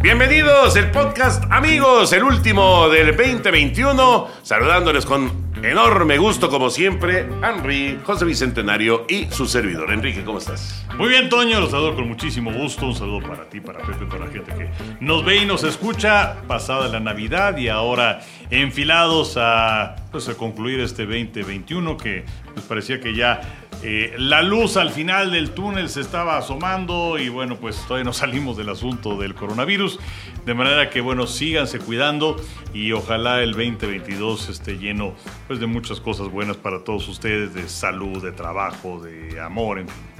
Bienvenidos, 0.00 0.76
el 0.76 0.92
podcast 0.92 1.42
Amigos, 1.50 2.12
el 2.12 2.22
último 2.22 2.88
del 2.88 3.16
2021. 3.16 4.28
Saludándoles 4.42 5.04
con 5.04 5.50
enorme 5.60 6.18
gusto, 6.18 6.48
como 6.48 6.70
siempre, 6.70 7.28
Henry, 7.42 7.98
José 8.04 8.24
Bicentenario 8.24 9.06
y 9.08 9.26
su 9.26 9.46
servidor. 9.46 9.90
Enrique, 9.90 10.22
¿cómo 10.22 10.38
estás? 10.38 10.86
Muy 10.96 11.08
bien, 11.08 11.28
Toño, 11.28 11.58
los 11.58 11.72
saludo 11.72 11.96
con 11.96 12.06
muchísimo 12.06 12.52
gusto. 12.52 12.86
Un 12.86 12.94
saludo 12.94 13.26
para 13.26 13.50
ti, 13.50 13.60
para 13.60 13.80
Pepe, 13.80 14.06
para 14.06 14.26
la 14.26 14.30
gente 14.30 14.54
que 14.54 14.70
nos 15.00 15.24
ve 15.24 15.38
y 15.38 15.46
nos 15.46 15.64
escucha 15.64 16.42
pasada 16.46 16.86
la 16.86 17.00
Navidad 17.00 17.56
y 17.56 17.68
ahora 17.68 18.20
enfilados 18.50 19.36
a, 19.36 19.96
pues, 20.12 20.28
a 20.28 20.34
concluir 20.34 20.78
este 20.78 21.06
2021 21.06 21.96
que 21.96 22.24
pues, 22.54 22.64
parecía 22.66 23.00
que 23.00 23.16
ya 23.16 23.40
eh, 23.82 24.14
la 24.18 24.42
luz 24.42 24.76
al 24.76 24.90
final 24.90 25.30
del 25.30 25.50
túnel 25.50 25.88
se 25.88 26.00
estaba 26.00 26.36
asomando 26.36 27.16
y 27.18 27.28
bueno, 27.28 27.56
pues 27.56 27.76
todavía 27.86 28.04
no 28.04 28.12
salimos 28.14 28.56
del 28.56 28.68
asunto 28.70 29.16
del 29.16 29.34
coronavirus. 29.34 29.98
De 30.44 30.54
manera 30.54 30.90
que 30.90 31.00
bueno, 31.00 31.26
síganse 31.26 31.78
cuidando 31.78 32.36
y 32.72 32.92
ojalá 32.92 33.42
el 33.42 33.52
2022 33.52 34.48
esté 34.48 34.78
lleno 34.78 35.14
pues, 35.46 35.60
de 35.60 35.66
muchas 35.66 36.00
cosas 36.00 36.28
buenas 36.28 36.56
para 36.56 36.82
todos 36.82 37.06
ustedes, 37.08 37.54
de 37.54 37.68
salud, 37.68 38.22
de 38.22 38.32
trabajo, 38.32 39.00
de 39.00 39.40
amor, 39.40 39.78
en 39.78 39.88
fin. 39.88 40.17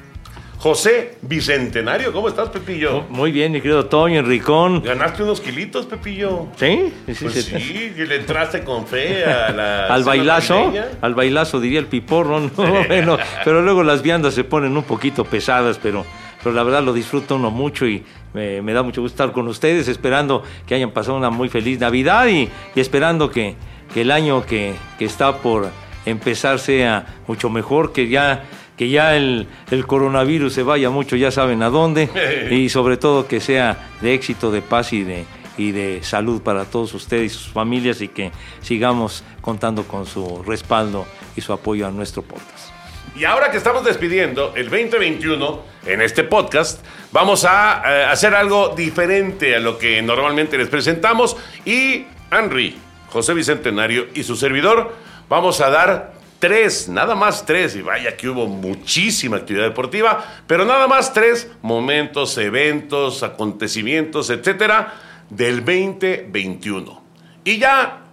José 0.58 1.16
Bicentenario, 1.22 2.12
¿cómo 2.12 2.28
estás, 2.28 2.48
Pepillo? 2.48 3.04
Muy 3.10 3.30
bien, 3.30 3.52
mi 3.52 3.60
querido 3.60 3.86
Toño, 3.86 4.18
Enricón. 4.18 4.82
¿Ganaste 4.82 5.22
unos 5.22 5.40
kilitos, 5.40 5.86
Pepillo? 5.86 6.48
¿Sí? 6.56 6.92
Sí, 7.06 7.14
Pues 7.24 7.44
sí. 7.44 7.60
sí, 7.60 7.92
que 7.94 8.06
le 8.06 8.16
entraste 8.16 8.64
con 8.64 8.84
fe 8.84 9.24
a 9.24 9.50
la 9.52 9.86
Al 9.94 10.02
bailazo, 10.02 10.72
al 11.00 11.14
bailazo 11.14 11.60
diría 11.60 11.78
el 11.78 11.86
piporro, 11.86 12.40
¿no? 12.40 12.50
Bueno, 12.88 13.16
pero 13.44 13.62
luego 13.62 13.84
las 13.84 14.02
viandas 14.02 14.34
se 14.34 14.42
ponen 14.42 14.76
un 14.76 14.82
poquito 14.82 15.24
pesadas, 15.24 15.78
pero, 15.80 16.04
pero 16.42 16.52
la 16.56 16.64
verdad 16.64 16.82
lo 16.82 16.92
disfruta 16.92 17.34
uno 17.34 17.52
mucho 17.52 17.86
y 17.86 18.02
me, 18.34 18.60
me 18.60 18.72
da 18.72 18.82
mucho 18.82 19.00
gusto 19.00 19.14
estar 19.22 19.32
con 19.32 19.46
ustedes, 19.46 19.86
esperando 19.86 20.42
que 20.66 20.74
hayan 20.74 20.90
pasado 20.90 21.16
una 21.16 21.30
muy 21.30 21.48
feliz 21.48 21.78
Navidad 21.78 22.26
y, 22.26 22.48
y 22.74 22.80
esperando 22.80 23.30
que, 23.30 23.54
que 23.94 24.00
el 24.00 24.10
año 24.10 24.44
que, 24.44 24.74
que 24.98 25.04
está 25.04 25.36
por 25.36 25.68
empezar 26.04 26.58
sea 26.58 27.06
mucho 27.28 27.48
mejor, 27.48 27.92
que 27.92 28.08
ya, 28.08 28.42
que 28.78 28.88
ya 28.88 29.16
el, 29.16 29.48
el 29.70 29.86
coronavirus 29.86 30.52
se 30.52 30.62
vaya 30.62 30.88
mucho, 30.88 31.16
ya 31.16 31.30
saben 31.30 31.62
a 31.62 31.68
dónde, 31.68 32.08
y 32.50 32.68
sobre 32.70 32.96
todo 32.96 33.26
que 33.26 33.40
sea 33.40 33.90
de 34.00 34.14
éxito, 34.14 34.50
de 34.50 34.62
paz 34.62 34.92
y 34.92 35.02
de, 35.02 35.26
y 35.58 35.72
de 35.72 36.02
salud 36.02 36.40
para 36.40 36.64
todos 36.64 36.94
ustedes 36.94 37.32
y 37.32 37.34
sus 37.34 37.52
familias 37.52 38.00
y 38.00 38.08
que 38.08 38.30
sigamos 38.62 39.24
contando 39.42 39.82
con 39.82 40.06
su 40.06 40.42
respaldo 40.44 41.06
y 41.36 41.40
su 41.40 41.52
apoyo 41.52 41.86
a 41.86 41.90
nuestro 41.90 42.22
podcast. 42.22 42.70
Y 43.16 43.24
ahora 43.24 43.50
que 43.50 43.56
estamos 43.56 43.84
despidiendo 43.84 44.52
el 44.54 44.70
2021 44.70 45.60
en 45.86 46.00
este 46.00 46.22
podcast, 46.22 46.84
vamos 47.10 47.44
a 47.44 47.82
eh, 47.84 48.04
hacer 48.04 48.32
algo 48.32 48.74
diferente 48.76 49.56
a 49.56 49.58
lo 49.58 49.76
que 49.76 50.00
normalmente 50.02 50.56
les 50.56 50.68
presentamos. 50.68 51.36
Y 51.64 52.06
Henry, 52.30 52.78
José 53.08 53.34
Bicentenario 53.34 54.06
y 54.14 54.22
su 54.22 54.36
servidor, 54.36 54.94
vamos 55.28 55.60
a 55.60 55.70
dar 55.70 56.17
tres, 56.38 56.88
nada 56.88 57.14
más 57.14 57.44
tres, 57.44 57.76
y 57.76 57.82
vaya 57.82 58.16
que 58.16 58.28
hubo 58.28 58.46
muchísima 58.46 59.38
actividad 59.38 59.64
deportiva, 59.64 60.24
pero 60.46 60.64
nada 60.64 60.86
más 60.86 61.12
tres 61.12 61.50
momentos, 61.62 62.36
eventos, 62.38 63.22
acontecimientos, 63.22 64.30
etcétera, 64.30 64.94
del 65.30 65.64
2021. 65.64 67.02
Y 67.44 67.58
ya 67.58 68.04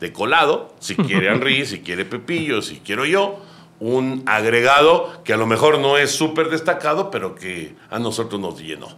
de 0.00 0.12
colado, 0.12 0.74
si 0.78 0.94
quiere 0.94 1.28
Henry, 1.32 1.66
si 1.66 1.80
quiere 1.80 2.04
Pepillo, 2.04 2.62
si 2.62 2.80
quiero 2.80 3.04
yo, 3.04 3.42
un 3.80 4.22
agregado 4.26 5.22
que 5.24 5.32
a 5.32 5.36
lo 5.36 5.46
mejor 5.46 5.78
no 5.78 5.98
es 5.98 6.10
súper 6.10 6.50
destacado, 6.50 7.10
pero 7.10 7.34
que 7.34 7.74
a 7.90 7.98
nosotros 7.98 8.40
nos 8.40 8.60
llenó. 8.60 8.88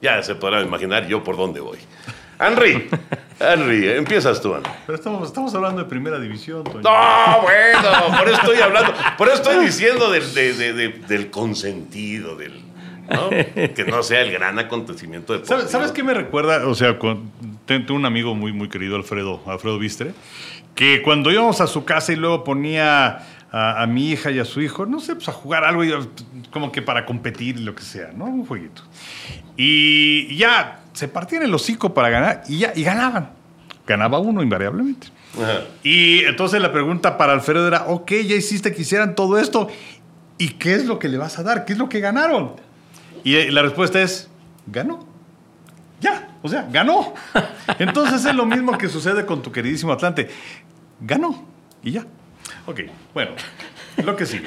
Ya 0.00 0.22
se 0.22 0.34
podrán 0.34 0.66
imaginar 0.66 1.06
yo 1.06 1.22
por 1.22 1.36
dónde 1.36 1.60
voy. 1.60 1.78
Henry, 2.40 2.88
Henry, 3.38 3.88
empiezas 3.90 4.40
tú, 4.40 4.54
Henry. 4.54 4.70
Pero 4.86 4.96
estamos, 4.96 5.26
estamos 5.28 5.54
hablando 5.54 5.82
de 5.82 5.88
primera 5.88 6.18
división, 6.18 6.64
Toño. 6.64 6.80
No, 6.80 7.42
bueno, 7.42 8.18
por 8.18 8.28
eso 8.28 8.36
estoy 8.40 8.58
hablando, 8.60 8.94
por 9.18 9.28
eso 9.28 9.36
estoy 9.36 9.64
diciendo 9.64 10.10
del, 10.10 10.32
de- 10.34 10.54
de- 10.54 10.72
de- 10.72 10.88
del 11.06 11.30
consentido, 11.30 12.36
del, 12.36 12.60
¿no? 13.10 13.28
que 13.30 13.84
no 13.86 14.02
sea 14.02 14.22
el 14.22 14.32
gran 14.32 14.58
acontecimiento 14.58 15.38
de 15.38 15.44
¿Sabes, 15.44 15.70
¿Sabes 15.70 15.92
qué 15.92 16.02
me 16.02 16.14
recuerda? 16.14 16.66
O 16.66 16.74
sea, 16.74 16.98
con- 16.98 17.30
tengo 17.66 17.94
un 17.94 18.06
amigo 18.06 18.34
muy, 18.34 18.52
muy 18.52 18.68
querido, 18.68 18.96
Alfredo, 18.96 19.42
Alfredo 19.46 19.78
Vistre, 19.78 20.12
que 20.74 21.02
cuando 21.02 21.30
íbamos 21.30 21.60
a 21.60 21.66
su 21.66 21.84
casa 21.84 22.12
y 22.12 22.16
luego 22.16 22.42
ponía 22.42 23.18
a, 23.52 23.82
a 23.82 23.86
mi 23.86 24.10
hija 24.10 24.30
y 24.30 24.38
a 24.38 24.44
su 24.44 24.60
hijo, 24.62 24.86
no 24.86 24.98
sé, 25.00 25.14
pues 25.14 25.28
a 25.28 25.32
jugar 25.32 25.64
algo, 25.64 25.82
como 26.50 26.72
que 26.72 26.80
para 26.82 27.04
competir, 27.04 27.60
lo 27.60 27.74
que 27.74 27.82
sea, 27.82 28.10
¿no? 28.16 28.24
Un 28.24 28.46
jueguito. 28.46 28.82
Y 29.56 30.34
ya 30.36 30.79
se 30.92 31.08
partían 31.08 31.42
el 31.42 31.54
hocico 31.54 31.94
para 31.94 32.10
ganar 32.10 32.42
y 32.48 32.58
ya, 32.58 32.72
y 32.74 32.82
ganaban. 32.82 33.30
Ganaba 33.86 34.18
uno 34.18 34.42
invariablemente. 34.42 35.08
Ajá. 35.40 35.62
Y 35.82 36.24
entonces 36.24 36.60
la 36.60 36.72
pregunta 36.72 37.16
para 37.16 37.32
Alfredo 37.32 37.66
era, 37.66 37.84
ok, 37.86 38.10
ya 38.26 38.36
hiciste 38.36 38.72
que 38.72 38.82
hicieran 38.82 39.14
todo 39.14 39.38
esto, 39.38 39.68
¿y 40.38 40.50
qué 40.50 40.74
es 40.74 40.86
lo 40.86 40.98
que 40.98 41.08
le 41.08 41.18
vas 41.18 41.38
a 41.38 41.42
dar? 41.42 41.64
¿Qué 41.64 41.72
es 41.72 41.78
lo 41.78 41.88
que 41.88 42.00
ganaron? 42.00 42.54
Y 43.24 43.50
la 43.50 43.62
respuesta 43.62 44.00
es, 44.00 44.28
ganó. 44.66 45.06
Ya, 46.00 46.36
o 46.42 46.48
sea, 46.48 46.66
ganó. 46.70 47.14
Entonces 47.78 48.24
es 48.24 48.34
lo 48.34 48.46
mismo 48.46 48.76
que 48.78 48.88
sucede 48.88 49.26
con 49.26 49.42
tu 49.42 49.52
queridísimo 49.52 49.92
Atlante. 49.92 50.30
Ganó 51.00 51.44
y 51.82 51.92
ya. 51.92 52.06
Ok, 52.66 52.80
bueno, 53.14 53.32
lo 54.04 54.16
que 54.16 54.26
sigue. 54.26 54.46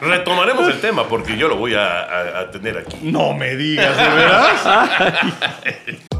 Retomaremos 0.00 0.66
el 0.68 0.80
tema 0.80 1.06
porque 1.08 1.36
yo 1.36 1.48
lo 1.48 1.56
voy 1.56 1.74
a, 1.74 2.00
a- 2.02 2.40
a 2.40 2.50
tener 2.50 2.78
aquí. 2.78 2.96
No 3.02 3.32
me 3.34 3.56
digas, 3.56 3.96
¿de 3.96 4.08
veras? 4.08 4.66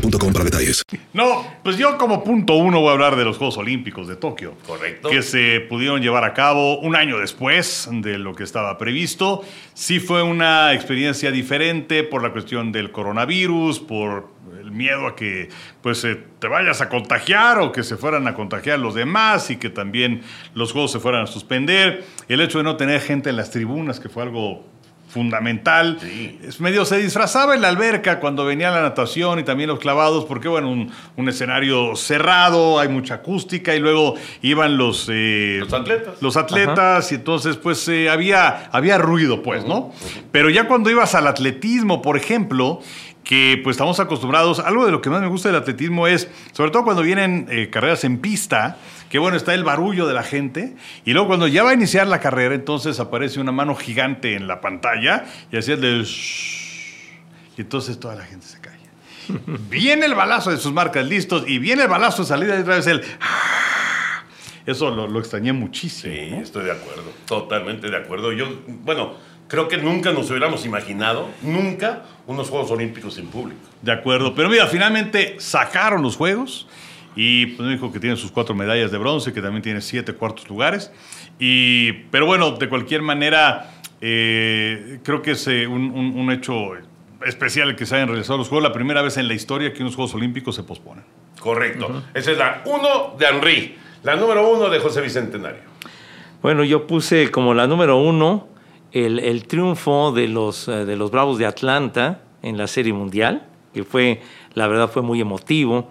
boostmobile.com 0.00 0.32
para 0.32 0.44
detalles. 0.44 0.82
No, 1.12 1.46
pues 1.62 1.76
yo 1.76 1.96
como 1.98 2.22
punto 2.22 2.54
uno 2.54 2.80
voy 2.80 2.90
a 2.90 2.92
hablar 2.92 3.16
de 3.16 3.24
los 3.24 3.36
Juegos 3.36 3.56
Olímpicos 3.58 4.08
de 4.08 4.16
Tokio. 4.16 4.54
Correcto. 4.66 5.08
Que 5.08 5.22
se 5.22 5.60
pudieron 5.60 6.00
llevar 6.00 6.24
a 6.24 6.34
cabo 6.34 6.78
un 6.80 6.96
año 6.96 7.18
después 7.18 7.88
de 7.90 8.18
lo 8.18 8.34
que 8.34 8.44
estaba 8.44 8.78
previsto. 8.78 9.42
Sí 9.74 10.00
fue 10.00 10.22
una 10.22 10.72
experiencia 10.74 11.30
diferente 11.30 12.04
por 12.04 12.22
la 12.22 12.32
cuestión 12.32 12.72
del 12.72 12.92
coronavirus, 12.92 13.80
por 13.80 14.28
el 14.60 14.70
miedo 14.70 15.06
a 15.06 15.16
que 15.16 15.48
pues 15.80 16.04
eh, 16.04 16.20
te 16.38 16.48
vayas 16.48 16.80
a 16.80 16.88
contagiar 16.88 17.58
o 17.58 17.72
que 17.72 17.82
se 17.82 17.96
fueran 17.96 18.26
a 18.28 18.34
contagiar 18.34 18.78
los 18.78 18.94
demás 18.94 19.50
y 19.50 19.56
que 19.56 19.70
también 19.70 20.22
los 20.54 20.72
juegos 20.72 20.92
se 20.92 21.00
fueran 21.00 21.22
a 21.22 21.26
suspender. 21.26 22.04
El 22.28 22.40
hecho 22.40 22.58
de 22.58 22.64
no 22.64 22.76
tener 22.76 23.00
gente 23.00 23.30
en 23.30 23.36
las 23.36 23.50
tribunas, 23.50 24.00
que 24.00 24.08
fue 24.08 24.22
algo 24.22 24.64
fundamental. 25.16 25.96
Sí. 25.98 26.38
Es 26.46 26.60
medio 26.60 26.84
se 26.84 26.98
disfrazaba 26.98 27.54
en 27.54 27.62
la 27.62 27.68
alberca 27.68 28.20
cuando 28.20 28.44
venía 28.44 28.70
la 28.70 28.82
natación 28.82 29.38
y 29.38 29.44
también 29.44 29.70
los 29.70 29.78
clavados, 29.78 30.26
porque 30.26 30.46
bueno, 30.46 30.70
un, 30.70 30.92
un 31.16 31.28
escenario 31.30 31.96
cerrado, 31.96 32.78
hay 32.78 32.88
mucha 32.88 33.14
acústica 33.14 33.74
y 33.74 33.78
luego 33.80 34.14
iban 34.42 34.76
los, 34.76 35.08
eh, 35.10 35.56
Los 35.60 35.72
atletas. 35.72 36.14
los 36.20 36.36
atletas 36.36 37.12
y 37.12 37.14
entonces 37.14 37.56
pues 37.56 37.88
eh, 37.88 38.10
había, 38.10 38.68
había 38.72 38.98
ruido 38.98 39.42
pues, 39.42 39.64
¿no? 39.64 39.90
Pero 40.32 40.50
ya 40.50 40.68
cuando 40.68 40.90
ibas 40.90 41.14
al 41.14 41.26
atletismo, 41.26 42.02
por 42.02 42.18
ejemplo, 42.18 42.80
que 43.26 43.60
pues 43.62 43.74
estamos 43.74 43.98
acostumbrados. 43.98 44.60
Algo 44.60 44.86
de 44.86 44.92
lo 44.92 45.02
que 45.02 45.10
más 45.10 45.20
me 45.20 45.26
gusta 45.26 45.48
del 45.48 45.56
atletismo 45.56 46.06
es, 46.06 46.30
sobre 46.52 46.70
todo 46.70 46.84
cuando 46.84 47.02
vienen 47.02 47.48
eh, 47.50 47.68
carreras 47.70 48.04
en 48.04 48.18
pista, 48.18 48.78
que 49.10 49.18
bueno, 49.18 49.36
está 49.36 49.52
el 49.52 49.64
barullo 49.64 50.06
de 50.06 50.14
la 50.14 50.22
gente, 50.22 50.76
y 51.04 51.12
luego 51.12 51.26
cuando 51.26 51.48
ya 51.48 51.64
va 51.64 51.70
a 51.70 51.74
iniciar 51.74 52.06
la 52.06 52.20
carrera, 52.20 52.54
entonces 52.54 53.00
aparece 53.00 53.40
una 53.40 53.50
mano 53.50 53.74
gigante 53.74 54.34
en 54.34 54.46
la 54.46 54.60
pantalla 54.60 55.24
y 55.50 55.56
así 55.56 55.72
es. 55.72 55.82
Y 57.58 57.62
entonces 57.62 57.98
toda 57.98 58.14
la 58.14 58.24
gente 58.24 58.46
se 58.46 58.60
calla. 58.60 58.76
viene 59.68 60.06
el 60.06 60.14
balazo 60.14 60.52
de 60.52 60.58
sus 60.58 60.72
marcas 60.72 61.04
listos 61.04 61.44
y 61.48 61.58
viene 61.58 61.82
el 61.82 61.88
balazo 61.88 62.22
de 62.22 62.28
salida 62.28 62.56
y 62.56 62.60
otra 62.60 62.76
vez 62.76 62.86
el... 62.86 63.02
Eso 64.66 64.90
lo, 64.90 65.08
lo 65.08 65.18
extrañé 65.18 65.52
muchísimo. 65.52 66.14
Sí, 66.14 66.30
¿no? 66.30 66.40
estoy 66.42 66.64
de 66.64 66.72
acuerdo, 66.72 67.12
totalmente 67.24 67.88
de 67.88 67.96
acuerdo. 67.96 68.32
Yo, 68.32 68.46
bueno, 68.66 69.14
creo 69.48 69.68
que 69.68 69.78
nunca 69.78 70.12
nos 70.12 70.30
hubiéramos 70.30 70.64
imaginado, 70.64 71.28
nunca, 71.42 72.02
unos 72.26 72.50
Juegos 72.50 72.70
Olímpicos 72.70 73.14
sin 73.14 73.26
público. 73.28 73.60
De 73.82 73.92
acuerdo, 73.92 74.34
pero 74.34 74.48
mira, 74.48 74.66
finalmente 74.66 75.36
sacaron 75.38 76.02
los 76.02 76.16
juegos 76.16 76.66
y 77.14 77.46
pues, 77.46 77.68
dijo 77.68 77.92
que 77.92 78.00
tiene 78.00 78.16
sus 78.16 78.30
cuatro 78.30 78.54
medallas 78.54 78.90
de 78.90 78.98
bronce, 78.98 79.32
que 79.32 79.40
también 79.40 79.62
tiene 79.62 79.80
siete 79.80 80.12
cuartos 80.12 80.48
lugares. 80.48 80.90
Y, 81.38 81.92
pero 82.10 82.26
bueno, 82.26 82.52
de 82.52 82.68
cualquier 82.68 83.02
manera, 83.02 83.70
eh, 84.00 84.98
creo 85.02 85.22
que 85.22 85.32
es 85.32 85.46
eh, 85.48 85.66
un, 85.66 85.90
un- 85.90 86.18
un 86.18 86.30
hecho 86.32 86.72
especial 87.24 87.70
el 87.70 87.76
que 87.76 87.86
se 87.86 87.94
hayan 87.96 88.08
realizado 88.08 88.38
los 88.38 88.48
Juegos, 88.48 88.62
la 88.62 88.72
primera 88.72 89.02
vez 89.02 89.16
en 89.16 89.28
la 89.28 89.34
historia 89.34 89.72
que 89.72 89.82
unos 89.82 89.94
Juegos 89.96 90.14
Olímpicos 90.14 90.54
se 90.54 90.62
posponen. 90.62 91.04
Correcto. 91.40 92.02
Esa 92.14 92.32
es 92.32 92.38
la 92.38 92.62
uno 92.66 93.14
de 93.18 93.26
Henry, 93.26 93.76
la 94.02 94.16
número 94.16 94.50
uno 94.50 94.68
de 94.68 94.78
José 94.80 95.00
Bicentenario. 95.00 95.60
Bueno, 96.42 96.64
yo 96.64 96.86
puse 96.86 97.30
como 97.30 97.54
la 97.54 97.66
número 97.66 97.96
uno 97.98 98.48
el, 99.04 99.46
triunfo 99.46 100.12
de 100.12 100.28
los, 100.28 100.68
eh, 100.68 100.84
de 100.84 100.96
los 100.96 101.10
Bravos 101.10 101.38
de 101.38 101.46
Atlanta 101.46 102.20
en 102.42 102.56
la 102.56 102.66
Serie 102.66 102.92
Mundial, 102.92 103.46
que 103.74 103.84
fue, 103.84 104.22
la 104.54 104.66
verdad, 104.68 104.88
fue 104.90 105.02
muy 105.02 105.20
emotivo, 105.20 105.88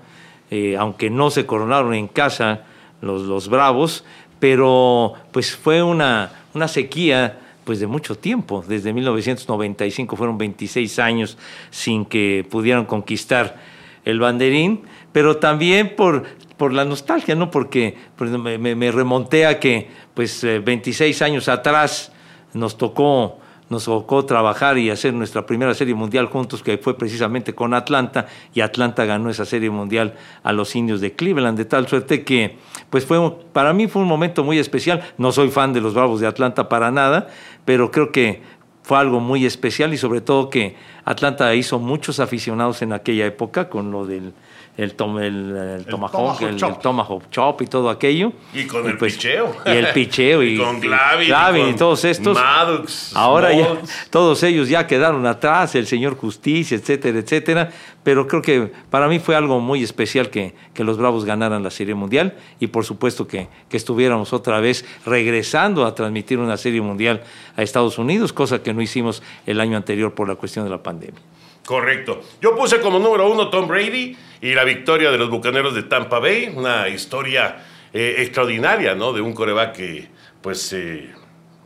eh, 0.50 0.76
aunque 0.78 1.10
no 1.10 1.30
se 1.30 1.46
coronaron 1.46 1.94
en 1.94 2.08
casa 2.08 2.64
los, 3.02 3.24
los 3.24 3.50
Bravos, 3.50 4.04
pero 4.40 5.14
pues 5.32 5.56
fue 5.56 5.84
una, 5.84 6.32
una 6.54 6.68
sequía 6.68 7.40
pues 7.64 7.80
de 7.80 7.88
mucho 7.88 8.16
tiempo, 8.16 8.64
desde 8.68 8.94
1995 8.94 10.16
fueron 10.16 10.38
26 10.38 11.00
años 11.00 11.38
sin 11.72 12.06
que 12.06 12.46
pudieran 12.50 12.86
conquistar 12.86 13.58
el 14.04 14.20
banderín, 14.20 14.84
pero 15.12 15.38
también 15.38 15.96
por, 15.96 16.26
por 16.58 16.74
la 16.74 16.86
nostalgia, 16.86 17.34
¿no? 17.34 17.50
Porque, 17.50 17.98
porque 18.16 18.38
me, 18.38 18.76
me- 18.76 18.92
remonté 18.92 19.48
a 19.48 19.60
que, 19.60 19.90
pues, 20.14 20.44
eh, 20.44 20.60
26 20.60 21.24
años 21.24 21.50
atrás 21.50 22.12
nos 22.56 22.78
tocó, 22.78 23.38
nos 23.70 23.86
tocó 23.86 24.26
trabajar 24.26 24.78
y 24.78 24.90
hacer 24.90 25.14
nuestra 25.14 25.46
primera 25.46 25.74
serie 25.74 25.94
mundial 25.94 26.28
juntos, 26.28 26.64
que 26.64 26.78
fue 26.78 26.98
precisamente 26.98 27.54
con 27.54 27.74
Atlanta, 27.74 28.28
y 28.54 28.62
Atlanta 28.62 29.06
ganó 29.06 29.30
esa 29.30 29.46
serie 29.46 29.70
mundial 29.70 30.16
a 30.42 30.54
los 30.54 30.76
indios 30.76 31.02
de 31.02 31.14
Cleveland, 31.14 31.58
de 31.58 31.66
tal 31.66 31.88
suerte 31.88 32.24
que, 32.24 32.58
pues, 32.90 33.06
fue 33.06 33.20
para 33.54 33.74
mí 33.74 33.88
fue 33.88 34.02
un 34.02 34.08
momento 34.08 34.44
muy 34.44 34.58
especial. 34.58 35.04
No 35.18 35.32
soy 35.32 35.50
fan 35.50 35.74
de 35.74 35.82
los 35.82 35.94
Bravos 35.94 36.22
de 36.22 36.28
Atlanta 36.28 36.70
para 36.70 36.92
nada, 36.92 37.28
pero 37.66 37.92
creo 37.92 38.12
que 38.12 38.42
fue 38.84 39.00
algo 39.00 39.20
muy 39.20 39.46
especial 39.46 39.94
y 39.94 39.98
sobre 39.98 40.22
todo 40.22 40.50
que 40.50 40.76
Atlanta 41.06 41.54
hizo 41.56 41.80
muchos 41.80 42.20
aficionados 42.20 42.84
en 42.84 42.94
aquella 42.94 43.26
época 43.26 43.68
con 43.68 43.92
lo 43.92 44.06
del 44.06 44.34
el, 44.78 44.96
tom- 44.96 45.18
el, 45.20 45.56
el 45.80 45.86
tomahawk, 45.86 46.38
tomahawk 46.38 46.42
el, 46.42 46.78
tomahawk 46.80 47.24
chop 47.32 47.62
y 47.62 47.68
todo 47.68 47.90
aquello. 47.90 48.34
Y 48.54 48.66
con 48.66 48.88
el 48.90 48.98
pues, 48.98 49.14
picheo. 49.16 49.56
Y 49.66 49.70
el 49.70 49.88
picheo 49.94 50.44
y, 50.44 50.56
Y 50.56 50.58
con 50.58 50.80
Glavin, 50.82 51.24
y 51.24 51.28
Glavin 51.28 51.62
y, 51.62 51.70
con 51.70 51.76
todos 51.78 52.06
estos. 52.06 52.38
Maddox, 52.38 53.16
Ahora 53.16 53.54
ya 53.54 53.78
todos 54.10 54.44
ellos 54.44 54.68
ya 54.70 54.86
quedaron 54.88 55.26
atrás, 55.26 55.76
el 55.76 55.88
señor 55.88 56.16
Justicia, 56.18 56.76
etcétera, 56.78 57.20
etcétera. 57.20 57.72
Pero 58.04 58.28
creo 58.28 58.42
que 58.42 58.72
para 58.92 59.08
mí 59.08 59.18
fue 59.20 59.36
algo 59.36 59.60
muy 59.60 59.82
especial 59.82 60.30
que, 60.30 60.54
que 60.76 60.84
los 60.84 60.98
Bravos 60.98 61.26
ganaran 61.26 61.64
la 61.64 61.72
Serie 61.72 61.96
Mundial 61.96 62.36
y 62.60 62.68
por 62.68 62.86
supuesto 62.86 63.28
que, 63.28 63.48
que 63.68 63.78
estuviéramos 63.78 64.32
otra 64.32 64.60
vez 64.60 64.86
regresando 65.08 65.86
a 65.86 65.96
transmitir 65.96 66.38
una 66.38 66.56
Serie 66.58 66.82
Mundial 66.82 67.24
a 67.56 67.64
Estados 67.64 67.98
Unidos, 67.98 68.32
cosa 68.32 68.62
que 68.62 68.74
no 68.76 68.82
hicimos 68.84 69.24
el 69.48 69.60
año 69.60 69.76
anterior 69.76 70.14
por 70.14 70.28
la 70.28 70.36
cuestión 70.36 70.66
de 70.66 70.72
la 70.72 70.84
pandemia. 70.84 71.20
Correcto. 71.66 72.22
Yo 72.42 72.56
puse 72.56 72.80
como 72.80 73.00
número 73.00 73.30
uno 73.30 73.50
Tom 73.50 73.68
Brady 73.68 74.16
y 74.42 74.54
la 74.54 74.64
victoria 74.64 75.10
de 75.12 75.18
los 75.18 75.30
Bucaneros 75.30 75.74
de 75.74 75.84
Tampa 75.84 76.20
Bay. 76.20 76.54
Una 76.56 76.88
historia 76.90 77.66
eh, 77.92 78.16
extraordinaria, 78.20 78.94
¿no? 78.94 79.14
De 79.14 79.22
un 79.22 79.34
coreback 79.34 79.76
que, 79.76 80.08
pues, 80.42 80.72
eh, 80.74 81.12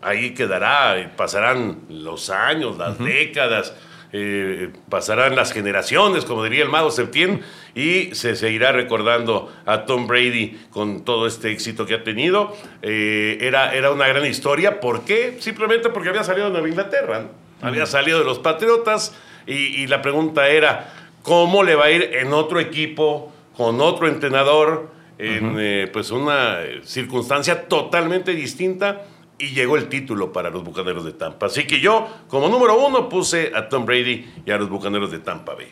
ahí 0.01 0.33
quedará. 0.33 0.97
eh, 0.99 1.09
Pasarán 1.15 1.79
los 1.89 2.29
años, 2.29 2.77
las 2.77 2.97
décadas, 2.97 3.75
eh, 4.13 4.69
pasarán 4.89 5.35
las 5.35 5.51
generaciones, 5.51 6.23
como 6.23 6.45
diría 6.45 6.63
el 6.63 6.69
mago 6.69 6.91
Septién, 6.91 7.41
y 7.75 8.15
se 8.15 8.37
seguirá 8.37 8.71
recordando 8.71 9.53
a 9.65 9.83
Tom 9.85 10.07
Brady 10.07 10.61
con 10.69 11.03
todo 11.03 11.27
este 11.27 11.51
éxito 11.51 11.85
que 11.85 11.95
ha 11.95 12.03
tenido. 12.05 12.55
Era, 12.81 13.75
era 13.75 13.91
una 13.91 14.07
gran 14.07 14.25
historia. 14.25 14.79
¿Por 14.79 15.03
qué? 15.03 15.35
Simplemente 15.41 15.89
porque 15.89 16.07
había 16.07 16.23
salido 16.23 16.45
de 16.47 16.53
Nueva 16.53 16.69
Inglaterra. 16.69 17.19
¿no? 17.19 17.67
Había 17.67 17.85
salido 17.85 18.19
de 18.19 18.25
los 18.25 18.39
Patriotas 18.39 19.13
y, 19.49 19.81
y 19.81 19.87
la 19.87 20.01
pregunta 20.01 20.47
era, 20.47 20.93
¿cómo 21.23 21.63
le 21.63 21.75
va 21.75 21.85
a 21.85 21.91
ir 21.91 22.03
en 22.13 22.33
otro 22.33 22.59
equipo, 22.59 23.31
con 23.55 23.81
otro 23.81 24.07
entrenador, 24.07 24.91
en 25.17 25.57
eh, 25.59 25.89
pues 25.91 26.11
una 26.11 26.61
eh, 26.61 26.81
circunstancia 26.83 27.67
totalmente 27.67 28.33
distinta? 28.33 29.05
Y 29.37 29.49
llegó 29.49 29.77
el 29.77 29.87
título 29.87 30.33
para 30.33 30.49
los 30.49 30.63
Bucaneros 30.63 31.05
de 31.05 31.13
Tampa. 31.13 31.45
Así 31.45 31.65
que 31.65 31.79
yo, 31.79 32.07
como 32.27 32.49
número 32.49 32.85
uno, 32.85 33.07
puse 33.07 33.51
a 33.55 33.69
Tom 33.69 33.85
Brady 33.85 34.25
y 34.45 34.51
a 34.51 34.57
los 34.57 34.69
Bucaneros 34.69 35.11
de 35.11 35.19
Tampa 35.19 35.55
Bay. 35.55 35.67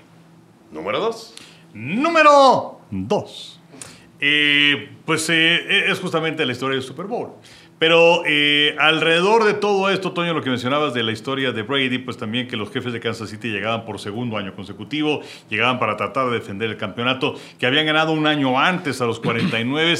Número 0.72 1.00
dos. 1.00 1.34
Número 1.74 2.80
2. 2.90 3.60
pues 5.06 5.30
eh, 5.30 5.92
es 5.92 6.00
justamente 6.00 6.46
la 6.46 6.54
historia 6.54 6.76
del 6.76 6.84
Super 6.84 7.06
Bowl. 7.06 7.34
Pero 7.80 8.24
eh, 8.26 8.76
alrededor 8.80 9.44
de 9.44 9.54
todo 9.54 9.90
esto, 9.90 10.12
Toño, 10.12 10.34
lo 10.34 10.42
que 10.42 10.50
mencionabas 10.50 10.96
de 10.96 11.04
la 11.04 11.12
historia 11.12 11.52
de 11.52 11.62
Brady, 11.62 12.00
pues 12.00 12.18
también 12.18 12.48
que 12.48 12.58
los 12.58 12.72
jefes 12.72 12.92
de 12.92 13.00
Kansas 13.00 13.30
City 13.30 13.50
llegaban 13.50 13.86
por 13.86 14.00
segundo 14.00 14.36
año 14.38 14.56
consecutivo, 14.56 15.22
llegaban 15.48 15.78
para 15.78 15.96
tratar 15.96 16.28
de 16.28 16.34
defender 16.40 16.72
el 16.72 16.78
campeonato, 16.78 17.36
que 17.60 17.68
habían 17.68 17.86
ganado 17.86 18.14
un 18.14 18.26
año 18.26 18.60
antes 18.60 19.00
a 19.00 19.06
los 19.06 19.20
49, 19.20 19.96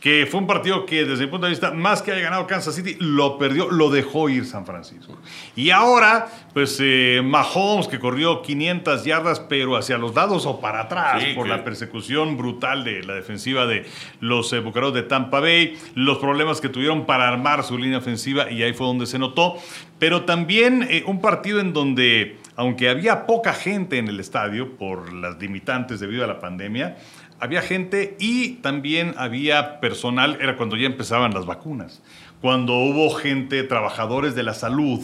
que 0.00 0.26
fue 0.30 0.40
un 0.40 0.46
partido 0.46 0.86
que 0.86 1.04
desde 1.04 1.26
mi 1.26 1.30
punto 1.30 1.44
de 1.46 1.50
vista, 1.50 1.72
más 1.72 2.00
que 2.00 2.10
haya 2.10 2.22
ganado 2.22 2.46
Kansas 2.46 2.74
City, 2.74 2.96
lo 3.00 3.36
perdió, 3.36 3.70
lo 3.70 3.90
dejó 3.90 4.30
ir 4.30 4.46
San 4.46 4.64
Francisco. 4.64 5.14
Y 5.54 5.68
ahora, 5.70 6.26
pues 6.54 6.78
eh, 6.80 7.20
Mahomes, 7.22 7.86
que 7.86 7.98
corrió 7.98 8.40
500 8.40 9.04
yardas, 9.04 9.40
pero 9.40 9.76
hacia 9.76 9.98
los 9.98 10.14
lados 10.14 10.46
o 10.46 10.58
para 10.58 10.80
atrás, 10.82 11.22
Sí, 11.22 11.34
por 11.34 11.44
que- 11.44 11.50
la 11.50 11.64
persecución 11.64 12.38
brutal 12.38 12.82
de 12.82 13.02
la 13.02 13.12
defensiva 13.12 13.66
de 13.66 13.84
los 14.20 14.50
eh, 14.54 14.60
Bucaneros 14.60 14.94
de 14.94 15.02
Tampa 15.02 15.38
Bay, 15.40 15.76
los 15.94 16.16
problemas 16.16 16.62
que 16.62 16.70
tuvieron 16.70 17.04
para 17.04 17.28
armar 17.28 17.62
su 17.62 17.76
línea 17.76 17.98
ofensiva 17.98 18.50
y 18.50 18.62
ahí 18.62 18.72
fue 18.72 18.86
donde 18.86 19.04
se 19.04 19.18
notó, 19.18 19.56
pero 19.98 20.22
también 20.22 20.86
eh, 20.88 21.04
un 21.06 21.20
partido 21.20 21.60
en 21.60 21.74
donde, 21.74 22.38
aunque 22.56 22.88
había 22.88 23.26
poca 23.26 23.52
gente 23.52 23.98
en 23.98 24.08
el 24.08 24.18
estadio 24.18 24.78
por 24.78 25.12
las 25.12 25.38
limitantes 25.38 26.00
debido 26.00 26.24
a 26.24 26.26
la 26.26 26.40
pandemia, 26.40 26.96
había 27.40 27.62
gente 27.62 28.16
y 28.18 28.54
también 28.56 29.14
había 29.16 29.80
personal, 29.80 30.38
era 30.40 30.56
cuando 30.56 30.76
ya 30.76 30.86
empezaban 30.86 31.32
las 31.32 31.46
vacunas, 31.46 32.02
cuando 32.40 32.74
hubo 32.78 33.10
gente, 33.10 33.62
trabajadores 33.62 34.34
de 34.34 34.42
la 34.42 34.54
salud, 34.54 35.00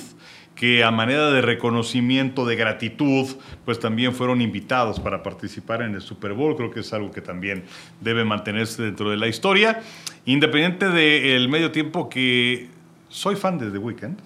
que 0.54 0.82
a 0.82 0.90
manera 0.90 1.30
de 1.30 1.42
reconocimiento, 1.42 2.46
de 2.46 2.56
gratitud, 2.56 3.26
pues 3.64 3.78
también 3.78 4.14
fueron 4.14 4.40
invitados 4.40 4.98
para 4.98 5.22
participar 5.22 5.82
en 5.82 5.94
el 5.94 6.00
Super 6.00 6.32
Bowl. 6.32 6.56
Creo 6.56 6.70
que 6.70 6.80
es 6.80 6.92
algo 6.94 7.10
que 7.10 7.20
también 7.20 7.64
debe 8.00 8.24
mantenerse 8.24 8.82
dentro 8.82 9.10
de 9.10 9.18
la 9.18 9.28
historia. 9.28 9.82
Independiente 10.24 10.88
del 10.88 11.50
medio 11.50 11.72
tiempo 11.72 12.08
que 12.08 12.68
soy 13.10 13.36
fan 13.36 13.58
de 13.58 13.70
The 13.70 13.78
Weeknd, 13.78 14.18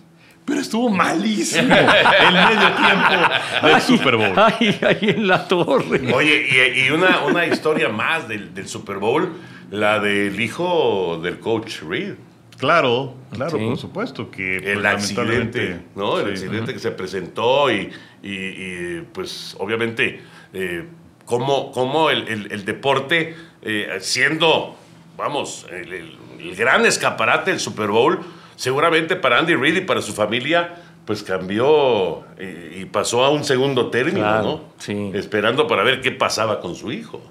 pero 0.44 0.61
estuvo 0.61 0.88
malísimo 0.90 1.62
el 1.75 2.32
medio 2.35 2.73
tiempo 2.76 3.66
del 3.66 3.80
Super 3.82 4.16
Bowl. 4.16 4.32
Ay, 4.37 4.78
ay, 4.82 4.99
en 5.02 5.26
la 5.28 5.47
torre. 5.47 6.12
Oye, 6.12 6.75
y, 6.76 6.87
y 6.87 6.90
una, 6.90 7.23
una 7.25 7.47
historia 7.47 7.88
más 7.88 8.26
del, 8.28 8.52
del 8.54 8.66
Super 8.68 8.99
Bowl, 8.99 9.32
la 9.70 10.00
del 10.00 10.40
hijo 10.40 11.20
del 11.23 11.38
coach 11.38 11.82
Reed. 11.82 12.14
Claro, 12.59 13.14
claro, 13.32 13.56
Sí. 13.59 13.64
por 13.64 13.78
supuesto 13.78 14.30
que 14.30 14.59
pues, 14.62 14.76
El 14.76 14.85
accidente, 14.85 15.23
lamentablemente- 15.23 15.87
¿no? 15.97 16.18
El 16.18 16.37
sí. 16.37 16.44
accidente 16.44 16.73
que 16.75 16.78
se 16.78 16.90
presentó 16.90 17.70
y, 17.70 17.90
y- 18.23 18.28
y, 18.28 19.06
pues 19.14 19.56
obviamente 19.59 20.20
eh, 20.52 20.85
cómo, 21.25 21.70
cómo 21.73 22.11
el, 22.11 22.28
el- 22.28 22.52
el 22.52 22.64
deporte, 22.66 23.35
eh, 23.62 23.97
siendo, 24.00 24.76
vamos, 25.16 25.66
el, 25.70 25.92
el- 25.92 26.18
el 26.40 26.54
gran 26.56 26.85
escaparate 26.85 27.50
del 27.52 27.61
Super 27.61 27.88
Bowl, 27.88 28.18
seguramente 28.61 29.17
para 29.17 29.38
Andy 29.38 29.55
Reid 29.55 29.76
y 29.76 29.81
para 29.81 30.02
su 30.02 30.12
familia, 30.12 30.75
pues 31.07 31.23
cambió 31.23 32.25
eh, 32.37 32.81
y 32.83 32.85
pasó 32.85 33.25
a 33.25 33.31
un 33.31 33.43
segundo 33.43 33.88
término, 33.88 34.19
Claro, 34.19 34.43
¿no? 34.45 34.64
sí. 34.76 35.11
Esperando 35.14 35.67
para 35.67 35.83
ver 35.83 36.02
qué 36.02 36.11
pasaba 36.11 36.61
con 36.61 36.75
su 36.75 36.93
hijo, 36.93 37.23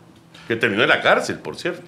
que 0.48 0.56
terminó 0.56 0.82
en 0.84 0.90
la 0.90 1.02
cárcel, 1.02 1.38
por 1.38 1.56
cierto. 1.56 1.84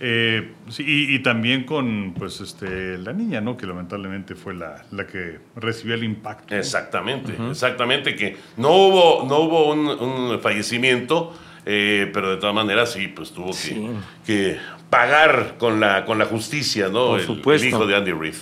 Eh, 0.00 0.52
sí, 0.70 0.82
y, 0.86 1.14
y 1.14 1.18
también 1.20 1.64
con 1.64 2.14
pues 2.18 2.40
este 2.40 2.96
la 2.98 3.12
niña, 3.12 3.40
¿no? 3.42 3.56
Que 3.58 3.66
lamentablemente 3.66 4.34
fue 4.34 4.54
la, 4.54 4.84
la 4.92 5.06
que 5.06 5.38
recibió 5.56 5.94
el 5.94 6.04
impacto. 6.04 6.54
Exactamente, 6.54 7.34
exactamente, 7.50 8.14
que 8.16 8.36
no 8.56 8.70
hubo, 8.72 9.26
no 9.28 9.40
hubo 9.40 9.70
un, 9.72 9.86
un 9.88 10.40
fallecimiento, 10.40 11.34
eh, 11.66 12.10
pero 12.14 12.30
de 12.30 12.36
todas 12.38 12.54
maneras 12.54 12.92
sí, 12.92 13.08
pues 13.08 13.32
tuvo 13.32 13.48
que, 13.48 13.52
Sí. 13.54 13.88
que 14.24 14.58
pagar 14.88 15.56
con 15.58 15.80
la, 15.80 16.04
con 16.04 16.18
la 16.18 16.24
justicia, 16.26 16.88
¿no? 16.88 17.08
Por 17.08 17.20
El- 17.20 17.26
supuesto. 17.26 17.66
El, 17.66 17.72
hijo 17.74 17.86
de 17.86 17.96
Andy 17.96 18.12
Reid. 18.12 18.34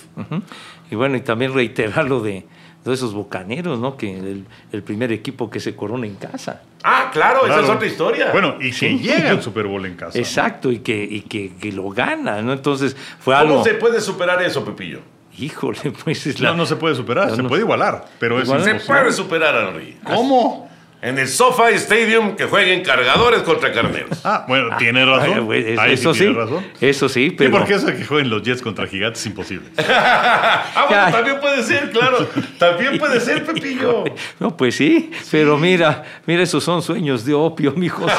Y 0.91 0.95
bueno, 0.95 1.17
y 1.17 1.21
también 1.21 1.53
reiterar 1.53 2.05
lo 2.07 2.21
de, 2.21 2.45
de 2.85 2.93
esos 2.93 3.13
bucaneros, 3.15 3.79
¿no? 3.79 3.97
Que 3.97 4.15
el, 4.17 4.45
el 4.71 4.83
primer 4.83 5.11
equipo 5.11 5.49
que 5.49 5.59
se 5.59 5.75
corona 5.75 6.05
en 6.05 6.15
casa. 6.15 6.61
Ah, 6.83 7.09
claro, 7.11 7.39
esa 7.39 7.47
Claro. 7.47 7.63
es 7.63 7.69
otra 7.71 7.87
historia. 7.87 8.31
Bueno, 8.31 8.57
y 8.59 8.69
que 8.69 8.73
Sí. 8.73 8.99
llega 8.99 9.31
al 9.31 9.41
Super 9.41 9.65
Bowl 9.65 9.83
en 9.87 9.95
casa. 9.95 10.15
¿no? 10.17 10.23
Exacto, 10.23 10.71
y 10.71 10.79
que, 10.79 11.03
y 11.03 11.21
que, 11.21 11.55
que 11.59 11.71
lo 11.71 11.89
gana, 11.89 12.43
¿no? 12.43 12.53
Entonces 12.53 12.95
fue 13.19 13.33
¿cómo 13.35 13.51
algo. 13.53 13.63
se 13.63 13.73
puede 13.73 13.99
superar 14.01 14.39
eso, 14.43 14.63
Pepillo? 14.63 14.99
Híjole, 15.39 15.79
pues 16.03 16.27
es 16.27 16.39
la. 16.39 16.51
No, 16.51 16.57
no 16.57 16.65
se 16.67 16.75
puede 16.75 16.93
superar, 16.93 17.29
No, 17.29 17.35
se 17.35 17.41
no. 17.43 17.49
puede 17.49 17.63
igualar, 17.63 18.05
pero 18.19 18.39
es 18.39 18.47
Se 18.47 18.75
puede 18.75 19.11
superar, 19.11 19.55
Henry. 19.69 19.97
¿Cómo? 20.03 20.64
En 21.05 21.19
el 21.19 21.27
SoFi 21.27 21.75
Stadium 21.75 22.35
que 22.35 22.45
jueguen 22.45 22.83
cargadores 22.83 23.43
contra 23.43 23.71
carneros. 23.71 24.17
Ah, 24.23 24.43
bueno, 24.47 24.75
tiene 24.79 25.05
razón. 25.05 25.47
Ay, 25.51 25.63
eso, 25.67 25.81
Ahí 25.81 25.93
eso 25.93 26.13
sí, 26.15 26.19
tiene 26.21 26.33
razón. 26.33 26.65
eso 26.81 27.09
sí, 27.09 27.29
Sí, 27.29 27.35
pero 27.37 27.51
porque 27.51 27.75
eso 27.75 27.85
de 27.85 27.95
que 27.95 28.05
jueguen 28.05 28.31
los 28.31 28.41
Jets 28.41 28.63
contra 28.63 28.87
Gigantes 28.87 29.21
es 29.21 29.27
imposible. 29.27 29.69
Ah, 29.87 30.85
bueno, 30.89 31.11
también 31.11 31.39
puede 31.39 31.63
ser, 31.63 31.91
claro. 31.91 32.27
También 32.57 32.97
puede 32.97 33.19
ser, 33.19 33.45
Pepillo. 33.45 34.03
no, 34.39 34.57
pues 34.57 34.75
sí, 34.75 35.11
pero 35.31 35.57
mira, 35.57 36.03
mira, 36.25 36.41
esos 36.41 36.63
son 36.63 36.81
sueños 36.81 37.23
de 37.23 37.35
opio, 37.35 37.71
mijo. 37.73 38.05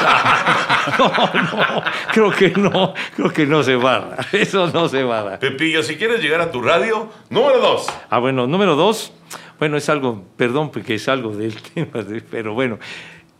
No, 0.97 1.09
no, 1.09 1.83
creo 2.13 2.31
que 2.31 2.49
no, 2.51 2.93
creo 3.13 3.33
que 3.33 3.45
no 3.45 3.61
se 3.61 3.75
va 3.75 3.95
a 3.95 3.99
dar, 3.99 4.27
eso 4.31 4.67
no 4.67 4.87
se 4.87 5.03
va 5.03 5.19
a 5.19 5.23
dar. 5.23 5.39
Pepillo, 5.39 5.83
si 5.83 5.97
quieres 5.97 6.21
llegar 6.21 6.39
a 6.39 6.49
tu 6.49 6.61
radio, 6.61 7.09
número 7.29 7.59
dos. 7.59 7.87
Ah, 8.09 8.19
bueno, 8.19 8.47
número 8.47 8.77
dos, 8.77 9.11
bueno, 9.59 9.77
es 9.77 9.89
algo, 9.89 10.23
perdón, 10.35 10.71
porque 10.71 10.95
es 10.95 11.07
algo 11.09 11.35
del 11.35 11.55
tema, 11.73 12.03
de- 12.03 12.21
pero 12.21 12.53
bueno, 12.53 12.77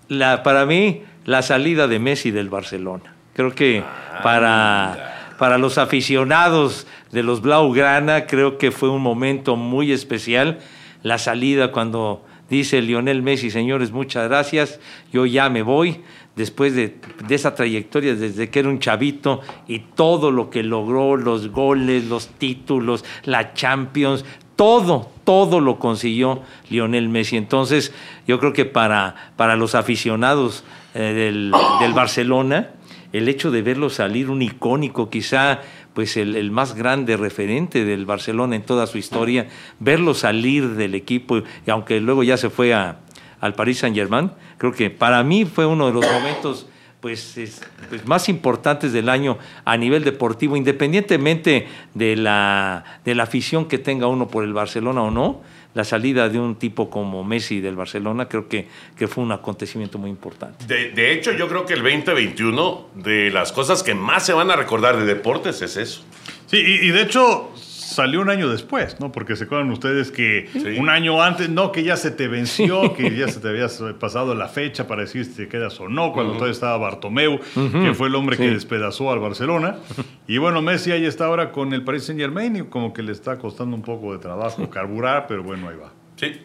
la, 0.09 0.43
para 0.43 0.65
mí, 0.65 1.03
la 1.25 1.41
salida 1.41 1.87
de 1.87 1.99
Messi 1.99 2.31
del 2.31 2.49
Barcelona. 2.49 3.13
Creo 3.33 3.53
que 3.53 3.83
para, 4.23 5.33
para 5.37 5.57
los 5.57 5.77
aficionados 5.77 6.87
de 7.11 7.23
los 7.23 7.41
Blaugrana, 7.41 8.25
creo 8.25 8.57
que 8.57 8.71
fue 8.71 8.89
un 8.89 9.01
momento 9.01 9.55
muy 9.55 9.91
especial. 9.91 10.59
La 11.03 11.17
salida 11.19 11.71
cuando 11.71 12.25
dice 12.49 12.81
Lionel 12.81 13.21
Messi, 13.21 13.51
señores, 13.51 13.91
muchas 13.91 14.27
gracias, 14.27 14.79
yo 15.13 15.25
ya 15.25 15.49
me 15.49 15.61
voy. 15.61 16.01
Después 16.35 16.75
de, 16.75 16.97
de 17.27 17.35
esa 17.35 17.55
trayectoria, 17.55 18.15
desde 18.15 18.49
que 18.49 18.59
era 18.59 18.69
un 18.69 18.79
chavito 18.79 19.41
y 19.67 19.79
todo 19.79 20.31
lo 20.31 20.49
que 20.49 20.61
logró, 20.63 21.15
los 21.17 21.49
goles, 21.49 22.05
los 22.05 22.27
títulos, 22.27 23.03
la 23.23 23.53
Champions, 23.55 24.23
todo, 24.57 25.09
todo 25.23 25.61
lo 25.61 25.79
consiguió 25.79 26.41
Lionel 26.69 27.07
Messi. 27.07 27.37
Entonces, 27.37 27.93
yo 28.27 28.39
creo 28.39 28.51
que 28.51 28.65
para, 28.65 29.31
para 29.37 29.55
los 29.55 29.75
aficionados 29.75 30.65
eh, 30.93 31.13
del, 31.13 31.53
del 31.79 31.93
Barcelona, 31.93 32.71
el 33.13 33.29
hecho 33.29 33.51
de 33.51 33.61
verlo 33.61 33.89
salir 33.89 34.29
un 34.29 34.41
icónico, 34.41 35.09
quizá 35.09 35.61
pues 35.93 36.17
el, 36.17 36.35
el 36.35 36.51
más 36.51 36.75
grande 36.75 37.15
referente 37.17 37.85
del 37.85 38.05
Barcelona 38.05 38.55
en 38.55 38.63
toda 38.63 38.85
su 38.87 38.97
historia, 38.97 39.47
verlo 39.79 40.13
salir 40.13 40.75
del 40.75 40.93
equipo, 40.95 41.37
y 41.37 41.71
aunque 41.71 42.01
luego 42.01 42.23
ya 42.23 42.35
se 42.35 42.49
fue 42.49 42.73
a, 42.73 42.99
al 43.39 43.53
Paris 43.53 43.79
Saint 43.79 43.95
Germain, 43.95 44.31
creo 44.57 44.73
que 44.73 44.89
para 44.89 45.23
mí 45.23 45.45
fue 45.45 45.65
uno 45.65 45.87
de 45.87 45.93
los 45.93 46.05
momentos 46.05 46.67
pues, 47.01 47.37
es- 47.37 47.61
pues, 47.89 48.05
más 48.07 48.27
importantes 48.29 48.91
del 48.93 49.09
año 49.09 49.37
a 49.65 49.77
nivel 49.77 50.03
deportivo, 50.03 50.55
independientemente 50.57 51.67
de 51.93 52.15
la, 52.15 52.83
de 53.05 53.15
la 53.15 53.23
afición 53.23 53.67
que 53.67 53.77
tenga 53.77 54.07
uno 54.07 54.27
por 54.27 54.43
el 54.43 54.53
Barcelona 54.53 55.01
o 55.03 55.11
no, 55.11 55.41
la 55.73 55.83
salida 55.83 56.27
de 56.27 56.39
un 56.39 56.55
tipo 56.55 56.89
como 56.89 57.23
Messi 57.23 57.61
del 57.61 57.75
Barcelona 57.75 58.27
creo 58.27 58.47
que, 58.47 58.67
que 58.97 59.07
fue 59.07 59.23
un 59.23 59.31
acontecimiento 59.31 59.99
muy 59.99 60.09
importante. 60.09 60.65
De, 60.65 60.89
de 60.89 61.13
hecho, 61.13 61.31
yo 61.33 61.47
creo 61.47 61.67
que 61.67 61.73
el 61.75 61.83
2021, 61.83 62.87
de 62.95 63.29
las 63.29 63.51
cosas 63.51 63.83
que 63.83 63.93
más 63.93 64.25
se 64.25 64.33
van 64.33 64.49
a 64.49 64.55
recordar 64.55 64.97
de 64.97 65.05
deportes, 65.05 65.61
es 65.61 65.77
eso. 65.77 66.03
Sí, 66.47 66.57
y, 66.57 66.87
y 66.87 66.89
de 66.89 67.03
hecho 67.03 67.51
salió 67.87 68.21
un 68.21 68.29
año 68.29 68.49
después, 68.49 68.99
¿no? 68.99 69.11
Porque 69.11 69.35
se 69.35 69.45
acuerdan 69.45 69.71
ustedes 69.71 70.11
que 70.11 70.49
Sí. 70.51 70.77
un 70.79 70.89
año 70.89 71.21
antes, 71.23 71.49
no, 71.49 71.71
que 71.71 71.83
ya 71.83 71.95
se 71.97 72.11
te 72.11 72.27
venció, 72.27 72.93
que 72.93 73.15
ya 73.15 73.27
se 73.27 73.39
te 73.39 73.47
había 73.49 73.67
pasado 73.99 74.35
la 74.35 74.47
fecha 74.47 74.87
para 74.87 75.01
decir 75.03 75.25
si 75.25 75.31
te 75.35 75.47
quedas 75.47 75.79
o 75.79 75.87
no, 75.87 76.11
cuando 76.13 76.33
todavía 76.33 76.51
estaba 76.53 76.77
Bartomeu, 76.77 77.39
que 77.55 77.93
fue 77.93 78.07
el 78.09 78.15
hombre 78.15 78.35
que 78.37 78.49
despedazó 78.49 79.11
al 79.11 79.19
Barcelona. 79.19 79.77
Y 80.29 80.39
bueno, 80.39 80.61
Messi 80.61 80.91
ahí 80.91 81.05
está 81.05 81.25
ahora 81.27 81.53
con 81.53 81.71
el 81.71 81.85
Paris 81.85 82.03
Saint 82.03 82.19
Germain 82.19 82.53
y 82.57 82.61
como 82.63 82.91
que 82.91 83.01
le 83.01 83.13
está 83.13 83.37
costando 83.37 83.77
un 83.77 83.81
poco 83.81 84.11
de 84.11 84.19
trabajo 84.19 84.69
carburar, 84.69 85.25
pero 85.25 85.41
bueno, 85.41 85.69
ahí 85.69 85.77
va. 85.77 85.93
Sí. 86.17 86.41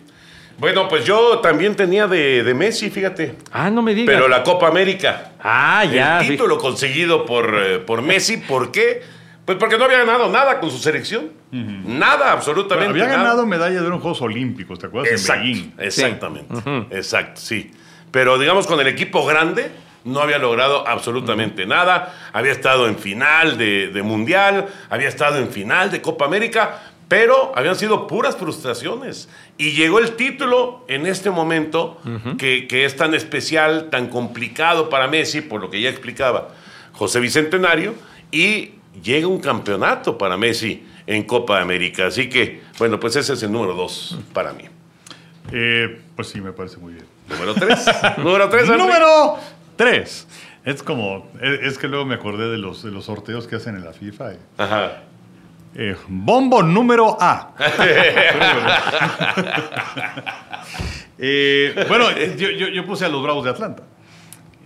Bueno, 0.59 0.87
pues 0.89 1.05
yo 1.05 1.41
también 1.41 1.75
tenía 1.75 2.07
de, 2.07 2.45
de 2.45 2.55
Messi, 2.55 2.91
fíjate. 2.91 3.35
Ah, 3.51 3.71
no 3.71 3.83
me 3.83 3.93
digas. 3.95 4.15
Pero 4.15 4.29
la 4.29 4.45
Copa 4.45 4.69
América. 4.69 5.33
Ah, 5.43 5.85
ya. 5.85 6.21
el 6.21 6.29
título 6.29 6.59
conseguido 6.59 7.27
por, 7.27 7.57
eh, 7.61 7.79
por 7.81 8.03
Messi, 8.03 8.37
¿por 8.37 8.71
qué? 8.71 9.03
Pues 9.45 9.59
porque 9.59 9.77
no 9.77 9.85
había 9.85 9.99
ganado 9.99 10.29
nada 10.31 10.61
con 10.61 10.71
su 10.71 10.79
selección. 10.79 11.31
Nada, 11.51 12.33
absolutamente 12.33 12.91
había 12.91 13.07
nada. 13.07 13.17
ganado 13.19 13.47
medalla 13.47 13.81
de 13.81 13.87
unos 13.87 14.01
Juegos 14.01 14.23
Olímpicos, 14.23 14.79
¿te 14.79 14.87
acuerdas? 14.87 15.13
Exacto, 15.13 15.43
En 15.43 15.53
Beijing. 15.53 15.73
exactamente. 15.79 16.55
Exacto, 16.97 17.41
sí. 17.41 17.71
Pero 18.11 18.39
digamos, 18.39 18.67
con 18.67 18.79
el 18.81 18.87
equipo 18.87 19.27
grande 19.27 19.71
no 20.05 20.21
había 20.21 20.39
logrado 20.39 20.87
absolutamente 20.87 21.67
nada. 21.67 22.15
Había 22.33 22.53
estado 22.53 22.87
en 22.87 22.97
final 22.99 23.59
de, 23.59 23.89
de 23.89 24.03
Mundial, 24.03 24.67
había 24.91 25.09
estado 25.09 25.39
en 25.39 25.49
final 25.49 25.91
de 25.91 26.01
Copa 26.03 26.25
América, 26.27 26.81
pero 27.09 27.53
habían 27.57 27.75
sido 27.77 28.07
puras 28.07 28.37
frustraciones. 28.37 29.29
Y 29.59 29.73
llegó 29.73 29.99
el 29.99 30.13
título 30.13 30.85
en 30.89 31.07
este 31.07 31.31
momento 31.31 32.01
que, 32.39 32.67
que 32.69 32.85
es 32.85 32.97
tan 32.97 33.13
especial, 33.15 33.89
tan 33.91 34.07
complicado 34.09 34.89
para 34.89 35.09
Messi, 35.09 35.41
por 35.41 35.61
lo 35.61 35.69
que 35.69 35.81
ya 35.81 35.91
explicaba 35.91 36.49
José 36.93 37.19
Bicentenario, 37.21 37.95
y 38.31 38.73
llega 39.03 39.27
un 39.27 39.41
campeonato 39.41 40.19
para 40.19 40.37
Messi 40.37 40.85
en 41.07 41.23
Copa 41.25 41.61
América. 41.61 42.07
Así 42.07 42.29
que, 42.29 42.63
bueno, 42.79 42.99
pues 43.01 43.17
ese 43.17 43.33
es 43.35 43.43
el 43.43 43.53
número 43.53 43.75
dos 43.75 44.19
para 44.33 44.53
mí. 44.53 44.65
Eh, 45.53 46.01
pues 46.17 46.29
sí, 46.29 46.41
me 46.41 46.53
parece 46.53 46.79
muy 46.79 46.95
bien. 46.95 47.07
Número 47.29 47.55
3. 47.55 47.87
Número 48.19 48.49
3, 48.49 48.69
Número 48.69 49.37
3. 49.77 50.29
Es 50.65 50.83
como, 50.83 51.29
es, 51.41 51.79
que 51.79 51.89
luego 51.89 52.05
me 52.05 52.15
acordé 52.15 52.49
de 52.51 52.59
los, 52.59 52.83
de 52.85 52.91
los 52.91 53.07
sorteos 53.07 53.47
que 53.49 53.57
hacen 53.57 53.75
en 53.77 53.85
la 53.85 53.93
FIFA. 53.93 54.33
eh. 54.35 54.39
Ajá. 54.59 55.03
Eh, 55.75 55.97
bombo 56.09 56.63
número 56.63 57.17
A. 57.21 57.53
Eh, 61.25 61.85
bueno, 61.89 62.07
yo, 62.37 62.51
yo- 62.51 62.69
yo 62.69 62.85
puse 62.85 63.05
a 63.05 63.09
los 63.09 63.23
Bravos 63.23 63.45
de 63.45 63.51
Atlanta. 63.51 63.83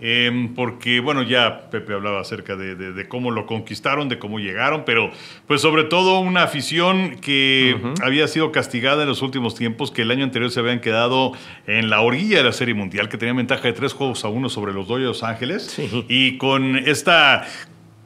Eh, 0.01 0.49
porque, 0.55 0.99
bueno, 0.99 1.23
ya 1.23 1.69
Pepe 1.71 1.93
hablaba 1.93 2.21
acerca 2.21 2.55
de, 2.55 2.75
de- 2.75 2.93
de 2.93 3.07
cómo 3.07 3.31
lo 3.31 3.45
conquistaron, 3.45 4.09
de 4.09 4.19
cómo 4.19 4.37
llegaron, 4.39 4.83
pero 4.85 5.09
pues 5.47 5.61
sobre 5.61 5.83
todo 5.85 6.19
una 6.19 6.43
afición 6.43 7.17
que 7.19 7.75
había 8.03 8.27
sido 8.27 8.51
castigada 8.51 9.03
en 9.03 9.09
los 9.09 9.21
últimos 9.21 9.55
tiempos, 9.55 9.89
que 9.91 10.03
el 10.03 10.11
año 10.11 10.23
anterior 10.23 10.51
se 10.51 10.59
habían 10.59 10.81
quedado 10.81 11.31
en 11.65 11.89
la 11.89 12.01
orilla 12.01 12.37
de 12.37 12.43
la 12.43 12.51
Serie 12.53 12.73
Mundial, 12.75 13.09
que 13.09 13.17
tenían 13.17 13.37
ventaja 13.37 13.63
de 13.63 13.73
tres 13.73 13.93
juegos 13.93 14.23
a 14.23 14.27
uno 14.29 14.49
sobre 14.49 14.73
los 14.73 14.87
Dodgers 14.87 15.01
de 15.03 15.07
Los 15.07 15.23
Ángeles, 15.23 15.63
Sí. 15.63 16.05
y 16.07 16.37
con 16.37 16.75
esta 16.77 17.45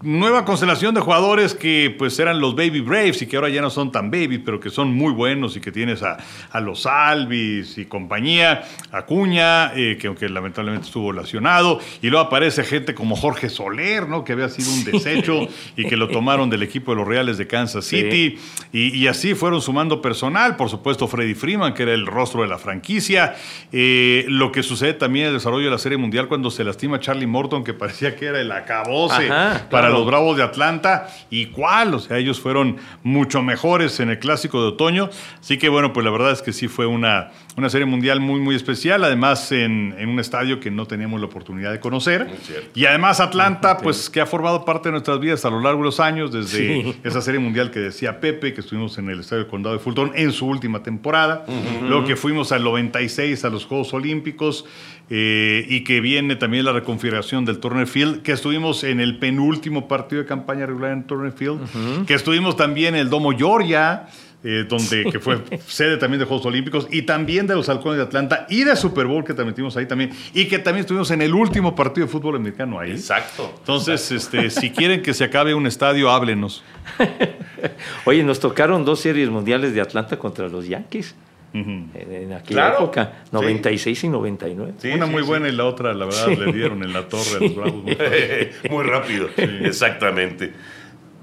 nueva 0.04 0.46
constelación 0.46 0.96
de 0.96 1.02
jugadores 1.02 1.56
que 1.56 1.96
pues 1.98 2.18
eran 2.20 2.40
los 2.40 2.56
Baby 2.56 2.82
Braves 2.82 3.22
y 3.22 3.28
que 3.28 3.36
ahora 3.36 3.50
ya 3.50 3.62
no 3.62 3.70
son 3.70 3.92
tan 3.92 4.10
baby, 4.12 4.40
pero 4.40 4.60
que 4.60 4.70
son 4.70 4.94
muy 4.94 5.14
buenos 5.14 5.56
y 5.56 5.62
que 5.62 5.72
tienes 5.72 6.04
a, 6.04 6.18
a 6.52 6.60
los 6.60 6.86
Alvis 6.86 7.78
y 7.78 7.86
compañía, 7.86 8.64
Acuña, 8.92 9.74
eh, 9.76 9.98
que 10.00 10.08
aunque 10.08 10.28
lamentablemente 10.30 10.88
estuvo 10.88 11.14
lesionado, 11.14 11.80
y 12.02 12.10
luego 12.10 12.26
aparece 12.26 12.64
gente 12.64 12.94
como 12.96 13.16
Jorge 13.16 13.50
Soler, 13.50 14.08
¿no? 14.08 14.24
que 14.24 14.34
había 14.34 14.50
sido 14.50 14.72
un 14.72 14.84
desecho 14.84 15.48
y 15.76 15.86
que 15.86 15.98
lo 15.98 16.08
tomaron 16.08 16.50
del 16.50 16.64
equipo 16.64 16.92
de 16.92 16.98
los 16.98 17.08
Reales 17.08 17.38
de 17.38 17.48
Kansas 17.48 17.86
City, 17.86 18.38
y, 18.72 18.98
y 18.98 19.08
así 19.08 19.36
fueron 19.36 19.62
sumando 19.62 20.02
personal, 20.02 20.56
por 20.56 20.70
supuesto 20.70 21.08
Freddy 21.08 21.36
Freeman, 21.36 21.74
que 21.74 21.84
era 21.84 21.94
el 21.94 22.06
rostro 22.06 22.42
de 22.42 22.48
la 22.48 22.58
franquicia, 22.58 23.36
Eh, 23.74 24.26
lo 24.28 24.52
que 24.52 24.64
sucede 24.64 24.94
también 24.94 25.28
en 25.28 25.30
el 25.30 25.38
desarrollo 25.38 25.66
de 25.66 25.72
la 25.72 25.78
Serie 25.78 25.98
Mundial 25.98 26.28
cuando 26.28 26.52
se 26.52 26.64
lastima 26.64 27.00
Charlie 27.00 27.28
Morton, 27.28 27.64
que 27.64 27.74
parecía 27.74 28.16
que 28.16 28.26
era 28.26 28.42
el 28.42 28.52
acabose 28.52 29.30
Ajá, 29.30 29.68
para 29.70 29.90
claro. 29.92 30.00
los 30.00 30.08
Bravos 30.08 30.38
de 30.38 30.44
Atlanta. 30.44 31.08
¿Y 31.30 31.48
cuál? 31.48 31.94
O 31.94 32.00
sea, 32.00 32.18
ellos 32.18 32.40
fueron 32.40 32.78
mucho 33.04 33.42
mejores 33.42 34.00
en 34.00 34.10
el 34.10 34.20
clásico 34.20 34.62
de 34.62 34.70
otoño. 34.70 35.10
Así 35.40 35.58
que 35.58 35.70
bueno, 35.70 35.94
pues 35.94 36.04
la 36.04 36.12
verdad 36.12 36.32
es 36.32 36.42
que 36.42 36.54
sí 36.54 36.68
fue 36.68 36.86
una, 36.86 37.32
una 37.58 37.70
serie 37.70 37.86
mundial 37.86 38.20
muy, 38.20 38.40
muy 38.40 38.56
especial. 38.56 39.04
Además, 39.04 39.52
en, 39.52 39.96
en 39.98 40.10
un 40.10 40.20
estadio 40.20 40.60
que 40.60 40.72
no 40.72 40.86
teníamos 40.86 41.20
la 41.20 41.28
oportunidad 41.28 41.72
de 41.72 41.80
conocer. 41.80 42.28
Y 42.76 42.86
además 42.86 43.20
Atlanta, 43.20 43.78
pues 43.78 44.10
que 44.10 44.22
ha 44.22 44.26
formado 44.26 44.66
parte 44.66 44.90
de 44.90 44.94
nuestras 44.94 45.20
vidas 45.20 45.44
a 45.46 45.50
lo 45.50 45.60
largo 45.62 45.80
de 45.80 45.86
los 45.86 46.00
años, 46.00 46.32
desde 46.32 46.52
Sí. 46.84 46.96
esa 47.04 47.22
serie 47.22 47.40
mundial 47.40 47.72
que 47.72 47.80
decía 47.80 48.20
Pepe, 48.20 48.54
que 48.54 48.62
estuvimos 48.62 48.98
en 48.98 49.10
el 49.10 49.20
Estadio 49.22 49.48
Condado 49.48 49.76
de 49.76 49.82
Fulton 49.84 50.12
en 50.16 50.32
su 50.32 50.46
última 50.48 50.84
temporada. 50.84 51.46
Luego 51.88 52.06
que 52.06 52.16
fuimos 52.16 52.52
al 52.52 52.64
96 52.64 53.44
a 53.46 53.50
los 53.50 53.66
Juegos 53.66 53.94
Olímpicos. 53.94 54.66
eh, 55.14 55.66
y 55.68 55.84
que 55.84 56.00
viene 56.00 56.38
también 56.38 56.64
la 56.64 56.72
reconfiguración 56.72 57.44
del 57.44 57.60
Turner 57.60 57.86
Field, 57.86 58.22
que 58.22 58.32
estuvimos 58.32 58.86
en 58.86 59.02
el 59.02 59.20
penúltimo 59.20 59.81
último 59.82 59.88
partido 59.88 60.22
de 60.22 60.28
campaña 60.28 60.66
regular 60.66 60.92
en 60.92 61.04
Turner 61.04 61.32
Field, 61.32 62.06
que 62.06 62.14
estuvimos 62.14 62.56
también 62.56 62.96
en 62.96 63.02
el 63.02 63.10
Domo 63.10 63.32
Georgia, 63.32 64.08
eh, 64.44 64.66
donde, 64.68 65.06
que 65.12 65.20
fue 65.20 65.40
sede 65.68 65.98
también 65.98 66.20
de 66.20 66.26
Juegos 66.26 66.46
Olímpicos, 66.46 66.88
y 66.92 67.04
también 67.04 67.48
de 67.48 67.56
los 67.56 67.70
Halcones 67.70 67.98
de 67.98 68.04
Atlanta, 68.04 68.48
y 68.50 68.64
de 68.64 68.76
Super 68.76 69.06
Bowl, 69.06 69.24
que 69.24 69.34
también 69.34 69.50
estuvimos 69.50 69.78
ahí 69.78 69.86
también, 69.86 70.12
y 70.34 70.46
que 70.46 70.60
también 70.60 70.82
estuvimos 70.82 71.12
en 71.12 71.22
el 71.22 71.34
último 71.34 71.76
partido 71.76 72.08
de 72.08 72.12
fútbol 72.12 72.36
americano 72.38 72.80
ahí. 72.80 72.92
Exacto. 72.92 73.54
Entonces, 73.60 74.12
este, 74.12 74.50
si 74.50 74.72
quieren 74.72 75.02
que 75.02 75.14
se 75.14 75.24
acabe 75.24 75.54
un 75.54 75.68
estadio, 75.68 76.10
háblenos. 76.10 76.64
Oye, 78.06 78.24
nos 78.24 78.40
tocaron 78.40 78.84
dos 78.84 79.00
series 79.00 79.30
mundiales 79.30 79.74
de 79.74 79.82
Atlanta 79.82 80.18
contra 80.18 80.48
los 80.48 80.68
Yankees. 80.68 81.16
En, 81.54 81.92
en 81.94 82.32
aquella 82.34 82.46
Claro. 82.70 82.76
época, 82.78 83.12
96 83.32 84.04
y 84.06 84.08
99. 84.10 84.74
Sí, 84.78 84.90
Una 84.92 85.06
sí, 85.06 85.12
muy 85.12 85.24
sí. 85.24 85.28
buena 85.28 85.50
y 85.50 85.52
la 85.52 85.66
otra, 85.66 85.94
la 85.94 86.06
verdad, 86.06 86.28
le 86.30 86.52
dieron 86.54 86.82
en 86.84 86.94
la 86.94 87.08
torre 87.10 87.38
a 87.38 87.40
los 87.42 87.56
Bravos. 87.56 87.84
muy 88.70 88.84
rápido. 88.86 89.28
Exactamente. 89.36 90.54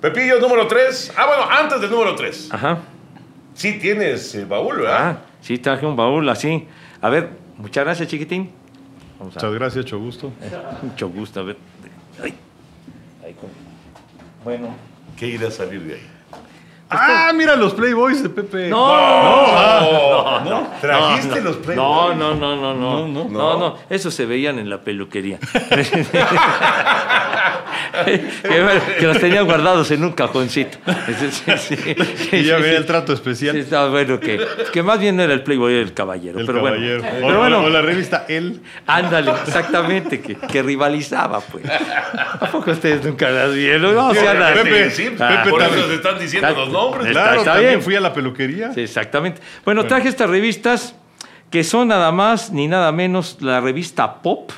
Pepillo, 0.03 0.39
número 0.39 0.67
3. 0.67 1.15
Ah, 1.17 1.27
bueno, 1.27 1.43
antes 1.51 1.81
del 1.81 1.91
número 1.91 2.15
3. 2.15 2.49
Ajá. 2.53 2.79
Sí 3.55 3.79
tienes 3.81 4.35
eh, 4.35 4.45
baúl, 4.45 4.77
¿verdad? 4.77 4.99
Ah, 5.01 5.19
sí, 5.41 5.59
traje 5.59 5.87
un 5.87 5.97
baúl 5.97 6.29
así. 6.29 6.67
A 7.01 7.09
ver, 7.09 7.31
muchas 7.57 7.85
gracias, 7.85 8.09
chiquitín. 8.09 8.51
Vamos 9.19 9.35
a 9.37 9.41
Muchas 9.41 9.55
gracias, 9.55 9.85
mucho 9.87 9.99
gusto. 9.99 10.33
Mucho 10.83 11.09
gusto, 11.09 11.41
a 11.41 11.43
ver. 11.45 11.57
Ay. 12.23 12.35
Ahí 13.25 13.33
con- 13.35 13.51
Bueno. 14.45 14.69
¿Qué 15.17 15.27
irá 15.27 15.49
a 15.49 15.51
salir 15.51 15.81
de 15.83 15.95
ahí? 15.95 16.01
Ah, 16.91 17.33
mira 17.35 17.55
los 17.57 17.75
Playboys 17.75 18.23
de 18.23 18.29
Pepe. 18.31 18.69
No, 18.69 18.87
No, 18.89 20.41
no, 20.45 20.67
¿Trajiste 20.81 21.41
los 21.43 21.57
Playboy? 21.57 21.77
No, 21.77 22.15
no, 22.15 22.35
no, 22.35 22.57
no, 22.57 22.75
no, 22.75 23.07
No, 23.07 23.25
no, 23.25 23.29
no. 23.29 23.59
no, 23.59 23.77
Eso 23.91 24.11
se 24.11 24.25
veían 24.27 24.59
en 24.59 24.71
la 24.71 24.79
peluquería. 24.79 25.39
que, 28.05 28.63
bueno, 28.63 28.81
que 28.99 29.07
los 29.07 29.19
tenía 29.19 29.43
guardados 29.43 29.91
en 29.91 30.05
un 30.05 30.13
cajoncito. 30.13 30.79
Sí, 31.07 31.31
sí, 31.31 31.53
sí. 31.59 31.77
Y 32.37 32.45
ya 32.45 32.57
Sí, 32.57 32.63
ve 32.63 32.71
sí. 32.71 32.77
el 32.77 32.87
trato 32.87 33.09
Sí, 33.09 33.15
especial. 33.15 33.57
estaba 33.57 33.89
bueno 33.91 34.21
que, 34.21 34.41
que 34.73 34.83
más 34.83 34.99
bien 35.01 35.19
era 35.21 35.33
el 35.33 35.43
Playboy 35.43 35.75
era 35.75 35.83
el 35.83 35.95
caballero. 35.95 36.39
El 36.41 36.47
pero 36.47 36.63
caballero. 36.63 37.03
bueno, 37.03 37.17
o, 37.19 37.29
pero 37.29 37.39
bueno, 37.41 37.61
o 37.63 37.69
la 37.71 37.83
revista 37.83 38.25
El. 38.29 38.61
ándale, 38.87 39.33
exactamente, 39.47 40.21
que, 40.21 40.35
que 40.37 40.63
rivalizaba, 40.63 41.41
pues. 41.41 41.65
¿A 41.69 42.49
poco 42.51 42.71
ustedes 42.71 43.05
nunca 43.05 43.31
las 43.31 43.55
vieron? 43.55 43.95
No, 43.95 44.13
Sí, 44.13 44.21
sean 44.21 44.43
así. 44.43 44.59
Pepe, 44.63 44.91
sí, 44.91 45.09
Ah, 45.19 45.45
por 45.49 45.61
también. 45.61 45.81
eso 45.81 45.89
se 45.89 45.95
están 45.97 46.19
diciendo 46.19 46.49
Está- 46.49 46.61
los 46.61 46.69
nombres. 46.71 47.07
está- 47.07 47.23
Claro, 47.23 47.39
está 47.41 47.53
también 47.53 47.71
bien. 47.75 47.83
fui 47.83 47.95
a 47.97 48.01
la 48.01 48.13
peluquería. 48.13 48.73
Sí, 48.73 48.81
exactamente. 48.83 49.41
Bueno, 49.65 49.85
traje 49.87 50.09
estas 50.09 50.29
revistas 50.31 50.95
que 51.51 51.65
son 51.65 51.89
nada 51.89 52.13
más 52.13 52.51
ni 52.53 52.69
nada 52.69 52.93
menos 52.93 53.39
la 53.41 53.61
revista 53.61 54.17
Pop, 54.23 54.51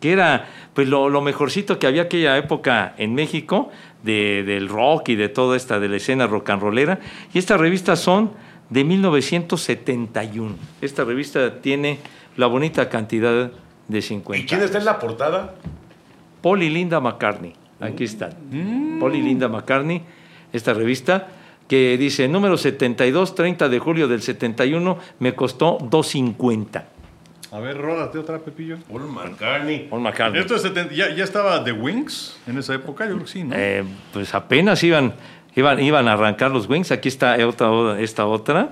que 0.00 0.12
era 0.12 0.46
pues 0.76 0.86
lo, 0.88 1.08
lo 1.08 1.20
mejorcito 1.22 1.78
que 1.80 1.88
había 1.88 2.02
aquella 2.02 2.36
época 2.38 2.94
en 2.98 3.14
México 3.14 3.70
de- 4.04 4.44
del 4.46 4.68
rock 4.68 5.08
y 5.08 5.16
de 5.16 5.28
toda 5.28 5.56
esta 5.56 5.80
de 5.80 5.88
la 5.88 5.96
escena 5.96 6.28
rock 6.28 6.50
and 6.50 6.62
rollera. 6.62 7.00
Y 7.34 7.38
estas 7.38 7.58
revistas 7.58 7.98
son 7.98 8.30
de 8.70 8.84
1971. 8.84 10.54
Esta 10.80 11.04
revista 11.04 11.60
tiene 11.60 11.98
la 12.36 12.46
bonita 12.46 12.88
cantidad 12.88 13.50
de 13.88 14.02
50. 14.02 14.44
¿Y 14.44 14.46
quién 14.46 14.62
está 14.62 14.78
en 14.78 14.84
la 14.84 14.98
portada? 14.98 15.54
Paul 16.42 16.62
y 16.62 16.70
Linda 16.70 17.00
McCartney. 17.00 17.54
Aquí 17.80 18.04
están. 18.04 18.34
Paul 19.00 19.14
y 19.16 19.22
Linda 19.22 19.48
McCartney, 19.48 20.02
esta 20.52 20.72
revista 20.74 21.28
que 21.68 21.98
dice 21.98 22.28
número 22.28 22.56
72, 22.56 23.34
30 23.34 23.68
de 23.68 23.78
julio 23.78 24.08
del 24.08 24.22
71, 24.22 24.98
me 25.18 25.34
costó 25.34 25.78
2.50. 25.78 26.84
A 27.52 27.60
ver, 27.60 27.78
ródate 27.78 28.18
otra, 28.18 28.38
Pepillo. 28.38 28.78
Paul 28.88 29.08
McCartney. 29.08 29.86
Paul 29.88 30.02
McCartney. 30.02 30.40
Esto 30.40 30.56
es 30.56 30.64
ya, 30.94 31.14
ya 31.14 31.24
estaba 31.24 31.62
The 31.62 31.72
Wings 31.72 32.36
en 32.46 32.58
esa 32.58 32.74
época, 32.74 33.04
yo 33.04 33.12
creo 33.12 33.24
que 33.24 33.30
sí, 33.30 33.44
¿no? 33.44 33.54
Eh, 33.56 33.84
pues 34.12 34.34
apenas 34.34 34.82
iban, 34.82 35.14
iban, 35.54 35.80
iban 35.80 36.08
a 36.08 36.12
arrancar 36.12 36.50
los 36.50 36.68
Wings. 36.68 36.90
Aquí 36.90 37.08
está 37.08 37.36
otra, 37.46 38.00
esta 38.00 38.26
otra, 38.26 38.70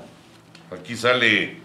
Aquí 0.79 0.97
sale 0.97 1.57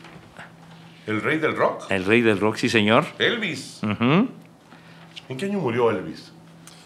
el 1.07 1.21
rey 1.21 1.39
del 1.39 1.55
rock, 1.55 1.89
el 1.89 2.05
rey 2.05 2.21
del 2.21 2.39
rock, 2.39 2.57
sí 2.57 2.69
señor. 2.69 3.05
Elvis. 3.17 3.81
¿En 3.81 5.37
qué 5.37 5.45
año 5.45 5.59
murió 5.59 5.89
Elvis? 5.89 6.31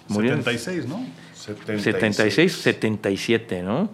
Murió 0.07 0.33
en 0.33 0.43
76, 0.43 0.87
¿no? 0.87 1.05
76, 1.33 2.53
77, 2.53 3.63
¿no? 3.63 3.89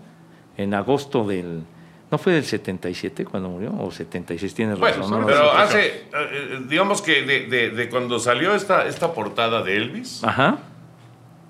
En 0.58 0.74
agosto 0.74 1.26
del... 1.26 1.64
¿No 2.12 2.18
fue 2.18 2.34
del 2.34 2.44
77 2.44 3.24
cuando 3.26 3.50
murió? 3.50 3.72
¿O 3.80 3.92
76? 3.92 4.54
Tienes 4.56 4.80
Bueno, 4.80 4.98
razón. 4.98 5.12
no, 5.12 5.20
no 5.22 5.26
pero 5.28 5.52
hace, 5.52 5.86
eh, 5.88 6.04
eh, 6.14 6.60
digamos 6.68 7.02
que 7.04 7.22
de, 7.22 7.46
de- 7.48 7.70
de 7.70 7.90
cuando 7.90 8.18
salió 8.20 8.56
esta, 8.56 8.88
esta 8.88 9.14
portada 9.14 9.62
de 9.62 9.78
Elvis, 9.78 10.24
Ajá. 10.24 10.58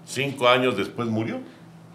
cinco 0.05 0.49
años 0.49 0.75
después 0.75 1.07
murió, 1.07 1.39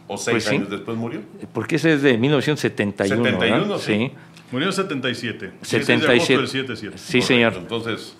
o 0.09 0.17
seis 0.17 0.35
Pues 0.35 0.45
sí. 0.45 0.55
años 0.57 0.71
después 0.71 0.97
murió. 0.97 1.21
Porque 1.53 1.77
ese 1.77 1.93
es 1.95 2.03
de 2.03 2.17
1971. 2.17 3.23
¿verdad? 3.23 3.41
71, 3.41 3.79
sí. 3.79 4.13
Murió 4.51 4.69
en 4.69 4.73
77. 4.73 5.53
16 5.63 5.87
de 5.87 5.93
agosto 5.95 6.11
77. 6.13 6.39
del 6.39 6.49
77. 6.49 6.99
Sí, 6.99 7.21
señor. 7.23 7.55
Entonces, 7.59 8.17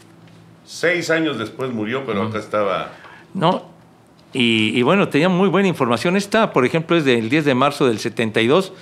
seis 0.65 1.11
años 1.11 1.39
después 1.39 1.71
murió, 1.71 2.05
pero 2.05 2.23
acá 2.23 2.39
estaba... 2.39 2.93
No. 3.35 3.71
Y, 4.33 4.77
y 4.79 4.83
bueno, 4.83 5.09
tenía 5.09 5.29
muy 5.29 5.49
buena 5.49 5.69
información. 5.69 6.17
Esta, 6.17 6.53
por 6.53 6.65
ejemplo, 6.67 6.97
es 6.97 7.05
del 7.05 7.29
10 7.31 7.45
de 7.45 7.55
marzo 7.55 7.87
del 7.87 7.99
72 7.99 8.73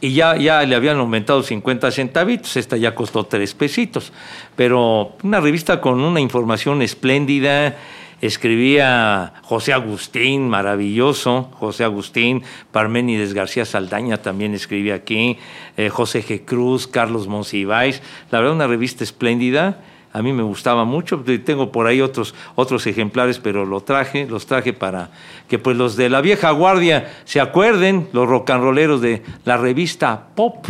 y 0.00 0.14
ya, 0.14 0.36
ya 0.36 0.62
le 0.62 0.74
habían 0.74 0.98
aumentado 0.98 1.42
50 1.42 1.90
centavitos. 1.90 2.56
Esta 2.56 2.76
ya 2.76 2.94
costó 2.94 3.24
tres 3.24 3.54
pesitos. 3.54 4.12
Pero 4.56 5.16
una 5.22 5.40
revista 5.40 5.80
con 5.80 6.00
una 6.00 6.20
información 6.20 6.82
espléndida. 6.82 7.76
Escribía 8.20 9.34
José 9.42 9.72
Agustín, 9.72 10.48
maravilloso, 10.48 11.50
José 11.52 11.84
Agustín, 11.84 12.42
Parménides 12.72 13.32
García 13.32 13.64
Saldaña 13.64 14.20
también 14.22 14.54
escribía 14.54 14.96
aquí, 14.96 15.38
eh, 15.76 15.88
José 15.88 16.24
G. 16.24 16.44
Cruz, 16.44 16.88
Carlos 16.88 17.28
Monsiváis, 17.28 18.02
la 18.32 18.40
verdad 18.40 18.56
una 18.56 18.66
revista 18.66 19.04
espléndida, 19.04 19.78
a 20.18 20.22
mí 20.22 20.32
me 20.32 20.42
gustaba 20.42 20.84
mucho, 20.84 21.22
tengo 21.44 21.70
por 21.70 21.86
ahí 21.86 22.00
otros, 22.00 22.34
otros 22.56 22.84
ejemplares, 22.88 23.38
pero 23.38 23.64
lo 23.64 23.82
traje, 23.82 24.26
los 24.26 24.46
traje 24.46 24.72
para 24.72 25.10
que 25.46 25.60
pues 25.60 25.76
los 25.76 25.94
de 25.94 26.08
la 26.08 26.20
vieja 26.20 26.50
guardia 26.50 27.12
se 27.24 27.40
acuerden, 27.40 28.08
los 28.12 28.28
rock 28.28 28.50
and 28.50 28.64
rolleros 28.64 29.00
de 29.00 29.22
la 29.44 29.58
revista 29.58 30.26
Pop, 30.34 30.66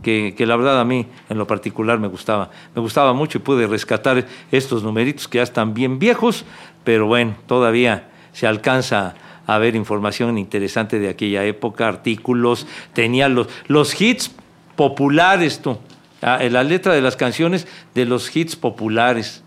que, 0.00 0.36
que 0.38 0.46
la 0.46 0.54
verdad 0.54 0.80
a 0.80 0.84
mí 0.84 1.06
en 1.28 1.38
lo 1.38 1.44
particular 1.44 1.98
me 1.98 2.06
gustaba, 2.06 2.50
me 2.72 2.80
gustaba 2.80 3.12
mucho 3.14 3.38
y 3.38 3.40
pude 3.40 3.66
rescatar 3.66 4.26
estos 4.52 4.84
numeritos 4.84 5.26
que 5.26 5.38
ya 5.38 5.42
están 5.42 5.74
bien 5.74 5.98
viejos, 5.98 6.44
pero 6.84 7.08
bueno, 7.08 7.34
todavía 7.48 8.10
se 8.32 8.46
alcanza 8.46 9.16
a 9.44 9.58
ver 9.58 9.74
información 9.74 10.38
interesante 10.38 11.00
de 11.00 11.08
aquella 11.08 11.44
época, 11.44 11.88
artículos, 11.88 12.68
tenía 12.92 13.28
los, 13.28 13.48
los 13.66 14.00
hits 14.00 14.30
populares, 14.76 15.60
tú, 15.60 15.78
ah, 16.24 16.38
en 16.40 16.52
la 16.52 16.64
letra 16.64 16.92
de 16.94 17.00
las 17.00 17.16
canciones 17.16 17.66
de 17.94 18.04
los 18.04 18.34
hits 18.34 18.56
populares, 18.56 19.42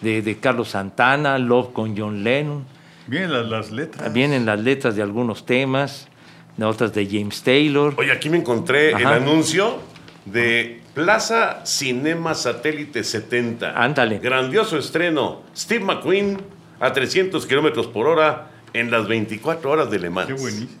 de, 0.00 0.22
de 0.22 0.36
Carlos 0.38 0.70
Santana, 0.70 1.38
Love 1.38 1.72
con 1.72 1.96
John 1.96 2.24
Lennon, 2.24 2.64
Bien, 3.06 3.32
las, 3.32 3.46
las 3.46 3.70
letras. 3.70 4.12
vienen 4.12 4.44
las 4.46 4.58
letras 4.60 4.96
de 4.96 5.02
algunos 5.02 5.46
temas, 5.46 6.08
de 6.56 6.64
otras 6.64 6.92
de 6.92 7.06
James 7.06 7.42
Taylor. 7.42 7.94
Oye, 7.96 8.10
aquí 8.10 8.28
me 8.28 8.38
encontré 8.38 8.90
el 8.90 9.06
anuncio 9.06 9.78
de 10.24 10.80
Plaza 10.94 11.64
Cinema 11.64 12.34
Satélite 12.34 13.04
70. 13.04 13.80
Ándale. 13.80 14.18
Grandioso 14.18 14.76
estreno. 14.76 15.42
Steve 15.56 15.84
McQueen 15.84 16.38
a 16.80 16.92
300 16.92 17.46
kilómetros 17.46 17.86
por 17.86 18.06
hora 18.06 18.50
en 18.72 18.90
las 18.90 19.06
24 19.06 19.70
horas 19.70 19.90
de 19.90 19.98
Le 19.98 20.10
Mans. 20.10 20.26
Qué 20.26 20.34
buenísimo. 20.34 20.80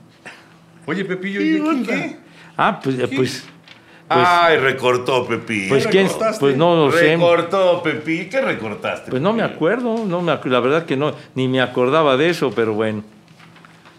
Oye, 0.86 1.04
Pepillo, 1.04 1.40
¿y 1.40 1.60
quién 1.60 1.84
¿Qué? 1.84 2.16
Ah, 2.56 2.80
pues, 2.82 2.98
eh, 2.98 3.08
pues, 3.14 3.44
Ay, 4.08 4.58
recortó 4.58 5.26
Pepi. 5.26 5.66
pues, 5.68 5.84
¿qué 5.86 5.90
quién, 5.90 6.06
recortaste? 6.06 6.40
pues 6.40 6.56
no 6.56 6.76
lo 6.86 6.92
sé. 6.92 7.16
recortó 7.16 7.82
Pepi. 7.82 8.26
¿Qué 8.28 8.40
recortaste? 8.40 9.10
Pues 9.10 9.20
no 9.20 9.32
me 9.32 9.42
acuerdo, 9.42 10.04
no 10.06 10.22
me 10.22 10.38
la 10.44 10.60
verdad 10.60 10.86
que 10.86 10.96
no, 10.96 11.12
ni 11.34 11.48
me 11.48 11.60
acordaba 11.60 12.16
de 12.16 12.30
eso, 12.30 12.52
pero 12.54 12.72
bueno, 12.74 13.02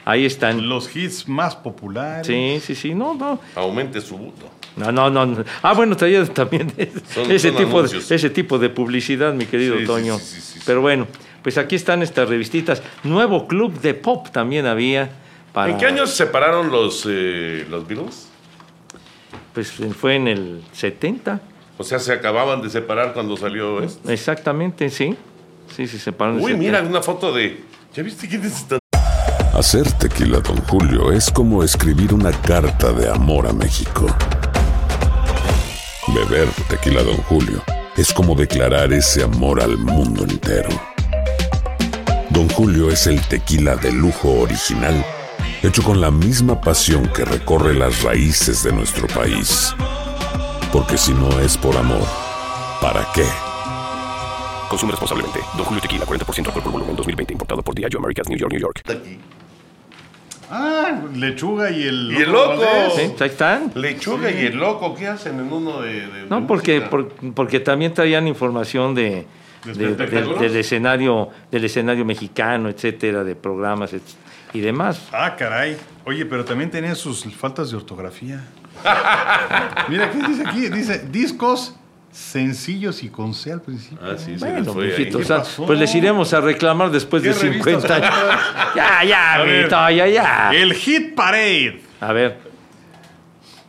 ahí 0.06 0.26
están. 0.26 0.70
Los 0.70 0.96
hits 0.96 1.28
más 1.28 1.56
populares. 1.56 2.26
Sí, 2.28 2.60
sí, 2.64 2.76
sí, 2.76 2.94
no, 2.96 3.14
no, 3.16 3.40
Aumente 3.56 4.00
su 4.00 4.18
voto. 4.18 4.50
no, 4.78 4.92
no, 4.92 5.10
no. 5.10 5.44
Ah, 5.62 5.74
bueno, 5.74 5.98
traía 5.98 6.24
también 6.26 6.72
Son- 7.14 7.30
ese, 7.30 7.50
son 7.50 7.58
tipo 7.58 7.84
de, 7.84 7.98
ese 7.98 8.30
tipo 8.30 8.58
de 8.60 8.70
publicidad, 8.70 9.34
mi 9.34 9.46
querido 9.46 9.78
Sí, 9.78 9.86
Toño. 9.86 10.18
sí, 10.20 10.26
sí, 10.26 10.42
sí, 10.42 10.54
sí. 10.60 10.64
Pero 10.66 10.82
bueno, 10.82 11.08
pues 11.44 11.58
aquí 11.58 11.76
están 11.76 12.02
estas 12.02 12.30
revistitas. 12.30 12.82
Nuevo 13.04 13.46
club 13.48 13.80
de 13.82 13.94
pop 13.94 14.30
también 14.32 14.66
había. 14.68 15.10
Para, 15.52 15.72
¿En 15.72 15.78
qué 15.78 15.88
años 15.88 16.12
se 16.12 16.18
separaron 16.26 16.70
los, 16.72 17.06
eh, 17.10 17.66
los 17.70 17.86
Beatles? 17.88 18.27
Pues 19.58 19.72
fue 20.00 20.14
en 20.18 20.28
el 20.28 20.62
70, 20.72 21.42
O 21.80 21.84
sea, 21.84 21.98
se 21.98 22.14
acababan 22.14 22.62
de 22.62 22.70
separar 22.70 23.14
cuando 23.16 23.36
salió 23.38 23.82
esto. 23.82 24.08
exactamente, 24.12 24.88
sí. 24.92 25.16
Sí, 25.76 25.88
sí, 25.88 25.98
se 25.98 25.98
separaron 25.98 26.40
Uy, 26.40 26.54
mira 26.54 26.78
70. 26.78 26.90
una 26.92 27.02
foto 27.02 27.34
de. 27.34 27.64
¿Ya 27.96 28.04
viste 28.04 28.28
quién 28.28 28.44
es 28.46 28.54
esta? 28.56 28.78
Hacer 29.56 29.92
tequila, 29.94 30.42
Don 30.42 30.58
Julio, 30.68 31.12
es 31.12 31.32
como 31.32 31.64
escribir 31.64 32.14
una 32.14 32.32
carta 32.32 32.92
de 32.94 33.10
amor 33.10 33.48
a 33.48 33.52
México. 33.54 34.06
Beber 36.14 36.48
tequila, 36.70 37.02
Don 37.02 37.18
Julio, 37.24 37.64
es 37.96 38.14
como 38.14 38.36
declarar 38.36 38.94
ese 38.94 39.24
amor 39.24 39.60
al 39.60 39.76
mundo 39.76 40.24
entero. 40.24 40.70
Don 42.30 42.48
Julio 42.50 42.92
es 42.92 43.08
el 43.08 43.20
tequila 43.22 43.76
de 43.76 43.92
lujo 43.92 44.34
original, 44.42 45.04
hecho 45.64 45.84
con 45.84 46.00
la 46.02 46.12
misma 46.12 46.60
pasión 46.62 47.08
que 47.08 47.26
recorre 47.26 47.74
las 47.74 48.04
raíces 48.04 48.64
de 48.64 48.72
nuestro 48.72 49.08
país. 49.08 49.74
Porque 50.72 50.98
si 50.98 51.14
no 51.14 51.40
es 51.40 51.58
por 51.58 51.76
amor, 51.78 52.06
¿para 52.82 53.08
qué? 53.14 53.26
Consume 54.70 54.92
responsablemente. 54.92 55.40
Don 55.56 55.66
Julio 55.66 55.82
Tequila, 55.82 56.06
40% 56.06 56.48
alcohol 56.48 56.64
por 56.64 56.72
volumen, 56.74 56.96
2020. 56.96 57.34
Importado 57.34 57.62
por 57.62 57.74
Diageo 57.74 58.00
Americas, 58.00 58.28
New 58.28 58.38
York, 58.38 58.52
New 58.52 58.62
York. 58.62 58.82
Ah, 60.50 61.02
lechuga 61.14 61.70
y 61.72 61.84
el. 61.84 62.12
Y 62.12 62.18
el 62.22 62.32
loco. 62.32 62.62
¿Sí? 62.96 63.02
Ahí 63.20 63.28
están. 63.30 63.72
Lechuga 63.76 64.32
y 64.32 64.46
el 64.46 64.56
loco, 64.58 64.96
¿qué 64.96 65.08
hacen 65.08 65.40
en 65.40 65.52
uno 65.52 65.82
de, 65.82 65.94
de- 65.94 66.08
de 66.24 66.26
No, 66.30 66.48
porque, 66.48 66.82
por- 66.82 67.10
porque 67.34 67.60
también 67.60 67.94
traían 67.94 68.28
información 68.28 68.96
de, 68.96 69.26
¿De 69.66 69.74
de- 69.74 69.96
del- 69.96 70.56
escenario 70.56 71.30
del 71.52 71.66
escenario 71.66 72.06
mexicano, 72.06 72.70
etcétera, 72.70 73.26
de 73.26 73.36
programas 73.36 73.92
et- 73.92 74.02
y 74.54 74.60
demás. 74.62 75.02
Ah, 75.12 75.36
caray. 75.36 75.78
Oye, 76.06 76.26
pero 76.26 76.46
también 76.46 76.70
tenía 76.70 76.96
sus 76.96 77.24
faltas 77.36 77.72
de 77.72 77.78
ortografía. 77.78 78.46
Mira, 79.90 80.12
¿qué 80.12 80.28
dice 80.28 80.44
aquí? 80.48 80.70
Dice 80.70 81.00
discos 81.12 81.76
sencillos 82.12 83.04
y 83.04 83.10
con 83.10 83.34
C 83.34 83.52
al 83.52 83.62
principio. 83.62 84.00
Ah, 84.02 84.18
sí, 84.18 84.36
Bueno, 84.40 84.74
pues 84.74 85.80
les 85.80 85.94
iremos 85.94 86.34
a 86.34 86.42
reclamar 86.42 86.90
después 86.90 87.22
de 87.24 87.32
¿Qué 87.34 87.40
revistas 87.40 87.84
50 87.84 87.96
años. 87.96 88.16
Ya, 88.76 89.04
ya, 89.04 89.38
ver. 89.40 89.58
mijito, 89.58 89.90
ya, 89.90 90.08
ya. 90.08 90.52
El 90.54 90.74
Hit 90.74 91.16
Parade. 91.16 91.82
A 92.00 92.14
ver, 92.14 92.40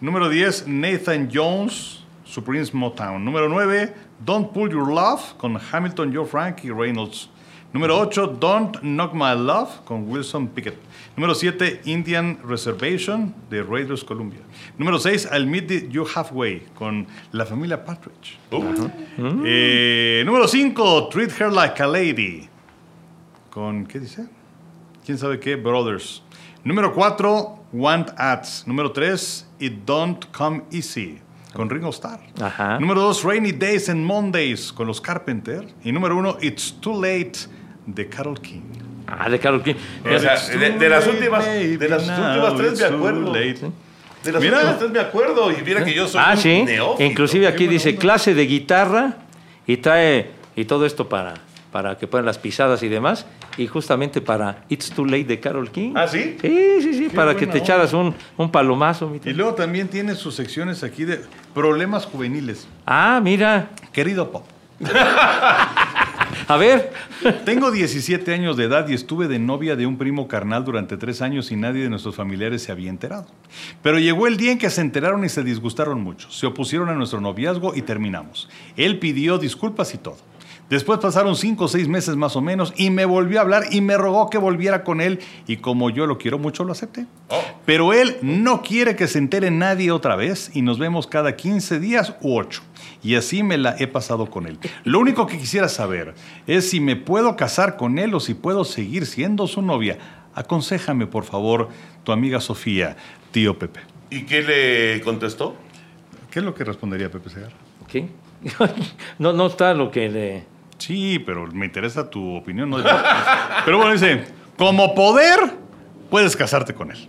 Número 0.00 0.28
10, 0.28 0.68
Nathan 0.68 1.28
Jones, 1.32 2.04
Supremes 2.24 2.72
Motown. 2.72 3.24
Número 3.24 3.48
9, 3.48 3.94
Don't 4.24 4.52
Pull 4.52 4.70
Your 4.70 4.88
Love 4.88 5.34
con 5.36 5.58
Hamilton, 5.72 6.14
Joe 6.14 6.24
Frank 6.24 6.64
y 6.64 6.70
Reynolds. 6.70 7.28
Número 7.72 7.98
8, 7.98 8.38
Don't 8.40 8.78
Knock 8.80 9.12
My 9.12 9.34
Love 9.36 9.84
con 9.84 10.08
Wilson 10.08 10.48
Pickett. 10.48 10.78
Número 11.16 11.34
7, 11.34 11.82
Indian 11.84 12.38
Reservation 12.42 13.34
de 13.50 13.62
Raiders 13.62 14.02
Columbia. 14.04 14.40
Número 14.78 14.98
6, 14.98 15.28
I'll 15.32 15.46
Meet 15.46 15.90
You 15.90 16.06
Halfway 16.06 16.62
con 16.74 17.06
la 17.32 17.44
familia 17.44 17.84
Partridge. 17.84 18.38
Uh, 18.50 18.88
Eh, 19.44 20.22
número 20.24 20.48
5, 20.48 21.08
Treat 21.10 21.38
Her 21.40 21.52
Like 21.52 21.82
a 21.82 21.86
Lady 21.86 22.48
con, 23.50 23.86
¿qué 23.86 24.00
dice? 24.00 24.26
¿Quién 25.04 25.18
sabe 25.18 25.38
qué? 25.38 25.56
Brothers. 25.56 26.22
Número 26.64 26.92
4, 26.94 27.64
Want 27.72 28.10
Ads. 28.16 28.66
Número 28.66 28.92
3, 28.92 29.46
It 29.58 29.84
Don't 29.84 30.24
Come 30.32 30.62
Easy 30.70 31.18
con 31.52 31.68
Ringo 31.68 31.90
Starr. 31.90 32.20
Ajá. 32.40 32.78
Número 32.78 33.00
2, 33.02 33.24
Rainy 33.24 33.52
Days 33.52 33.88
and 33.88 34.04
Mondays 34.06 34.72
con 34.72 34.86
los 34.86 35.00
Carpenter. 35.00 35.66
Y 35.84 35.92
número 35.92 36.16
1, 36.16 36.38
It's 36.40 36.72
Too 36.80 36.94
Late 37.00 37.57
de 37.94 38.08
Carol 38.08 38.40
King. 38.40 38.60
ah, 39.06 39.28
de 39.28 39.38
Carol 39.38 39.62
King. 39.62 39.74
O 40.04 40.18
sea, 40.18 40.34
It's 40.34 40.48
de, 40.78 40.88
las 40.88 41.06
últimas, 41.06 41.44
de 41.44 41.88
las 41.88 42.02
últimas 42.08 42.56
tres 42.56 42.78
me 42.80 42.86
acuerdo. 42.96 43.32
De 43.32 44.32
las 44.32 44.42
Mira. 44.42 44.56
últimas 44.58 44.78
tres 44.78 44.90
me 44.90 45.00
acuerdo. 45.00 45.50
Y 45.50 45.56
mira 45.64 45.84
que 45.84 45.94
yo 45.94 46.06
soy 46.06 46.20
Ah, 46.24 46.32
un 46.34 46.38
sí. 46.38 46.62
neófito. 46.62 47.02
Inclusive 47.04 47.46
aquí 47.46 47.66
dice 47.66 47.96
clase 47.96 48.34
de 48.34 48.46
guitarra 48.46 49.16
y 49.66 49.78
trae 49.78 50.30
y 50.56 50.64
todo 50.64 50.84
esto 50.86 51.08
para 51.08 51.34
para 51.72 51.98
que 51.98 52.06
puedan 52.06 52.24
las 52.24 52.38
pisadas 52.38 52.82
y 52.82 52.88
demás 52.88 53.26
y 53.58 53.66
justamente 53.66 54.22
para 54.22 54.64
It's 54.70 54.90
Too 54.90 55.04
Late 55.04 55.24
de 55.24 55.38
Carol 55.40 55.70
King. 55.70 55.92
¿Ah, 55.94 56.08
sí? 56.08 56.36
Sí, 56.40 56.78
sí, 56.80 56.94
sí, 56.94 57.08
para 57.14 57.34
que 57.34 57.46
te 57.46 57.52
onda. 57.52 57.58
echaras 57.64 57.92
un, 57.92 58.14
un 58.38 58.50
palomazo. 58.50 59.06
mi 59.08 59.20
Y 59.22 59.32
luego 59.34 59.54
también 59.54 59.86
tiene 59.88 60.14
sus 60.14 60.34
secciones 60.34 60.82
aquí 60.82 61.04
de 61.04 61.20
problemas 61.54 62.06
juveniles. 62.06 62.66
Ah, 62.86 63.20
mira. 63.22 63.68
Querido 63.92 64.30
Pop. 64.32 64.44
A 66.48 66.56
ver. 66.56 66.90
Tengo 67.44 67.70
17 67.70 68.32
años 68.32 68.56
de 68.56 68.64
edad 68.64 68.88
y 68.88 68.94
estuve 68.94 69.28
de 69.28 69.38
novia 69.38 69.76
de 69.76 69.86
un 69.86 69.98
primo 69.98 70.28
carnal 70.28 70.64
durante 70.64 70.96
tres 70.96 71.20
años 71.20 71.52
y 71.52 71.56
nadie 71.56 71.82
de 71.82 71.90
nuestros 71.90 72.16
familiares 72.16 72.62
se 72.62 72.72
había 72.72 72.88
enterado. 72.88 73.26
Pero 73.82 73.98
llegó 73.98 74.26
el 74.26 74.38
día 74.38 74.52
en 74.52 74.58
que 74.58 74.70
se 74.70 74.80
enteraron 74.80 75.26
y 75.26 75.28
se 75.28 75.44
disgustaron 75.44 76.02
mucho. 76.02 76.30
Se 76.30 76.46
opusieron 76.46 76.88
a 76.88 76.94
nuestro 76.94 77.20
noviazgo 77.20 77.76
y 77.76 77.82
terminamos. 77.82 78.48
Él 78.78 78.98
pidió 78.98 79.36
disculpas 79.36 79.92
y 79.92 79.98
todo. 79.98 80.16
Después 80.70 80.98
pasaron 81.00 81.36
cinco 81.36 81.64
o 81.64 81.68
seis 81.68 81.86
meses 81.86 82.16
más 82.16 82.34
o 82.34 82.40
menos 82.40 82.72
y 82.76 82.90
me 82.90 83.04
volvió 83.04 83.38
a 83.38 83.42
hablar 83.42 83.64
y 83.70 83.82
me 83.82 83.96
rogó 83.96 84.28
que 84.30 84.38
volviera 84.38 84.84
con 84.84 85.00
él 85.00 85.18
y 85.46 85.58
como 85.58 85.88
yo 85.90 86.06
lo 86.06 86.16
quiero 86.16 86.38
mucho 86.38 86.64
lo 86.64 86.72
acepté. 86.72 87.06
Pero 87.66 87.92
él 87.92 88.16
no 88.22 88.62
quiere 88.62 88.96
que 88.96 89.08
se 89.08 89.18
entere 89.18 89.50
nadie 89.50 89.90
otra 89.90 90.16
vez 90.16 90.50
y 90.54 90.62
nos 90.62 90.78
vemos 90.78 91.06
cada 91.06 91.36
15 91.36 91.80
días 91.80 92.14
u 92.20 92.36
8. 92.38 92.62
Y 93.02 93.14
así 93.14 93.42
me 93.42 93.58
la 93.58 93.76
he 93.78 93.86
pasado 93.86 94.28
con 94.28 94.46
él. 94.46 94.58
Lo 94.84 94.98
único 94.98 95.26
que 95.26 95.38
quisiera 95.38 95.68
saber 95.68 96.14
es 96.46 96.70
si 96.70 96.80
me 96.80 96.96
puedo 96.96 97.36
casar 97.36 97.76
con 97.76 97.98
él 97.98 98.14
o 98.14 98.20
si 98.20 98.34
puedo 98.34 98.64
seguir 98.64 99.06
siendo 99.06 99.46
su 99.46 99.62
novia. 99.62 99.98
Aconséjame, 100.34 101.06
por 101.06 101.24
favor, 101.24 101.68
tu 102.04 102.12
amiga 102.12 102.40
Sofía, 102.40 102.96
tío 103.30 103.58
Pepe. 103.58 103.80
¿Y 104.10 104.22
qué 104.22 104.42
le 104.42 105.00
contestó? 105.02 105.54
¿Qué 106.30 106.40
es 106.40 106.44
lo 106.44 106.54
que 106.54 106.64
respondería 106.64 107.10
Pepe 107.10 107.30
Segar? 107.30 107.52
¿Qué? 107.86 108.08
No, 109.18 109.32
no 109.32 109.46
está 109.46 109.74
lo 109.74 109.90
que 109.90 110.08
le... 110.08 110.44
Sí, 110.78 111.18
pero 111.18 111.48
me 111.48 111.66
interesa 111.66 112.08
tu 112.08 112.36
opinión. 112.36 112.70
¿no? 112.70 112.78
Pero 113.64 113.78
bueno, 113.78 113.92
dice, 113.92 114.26
como 114.56 114.94
poder, 114.94 115.38
puedes 116.08 116.36
casarte 116.36 116.72
con 116.72 116.92
él. 116.92 117.08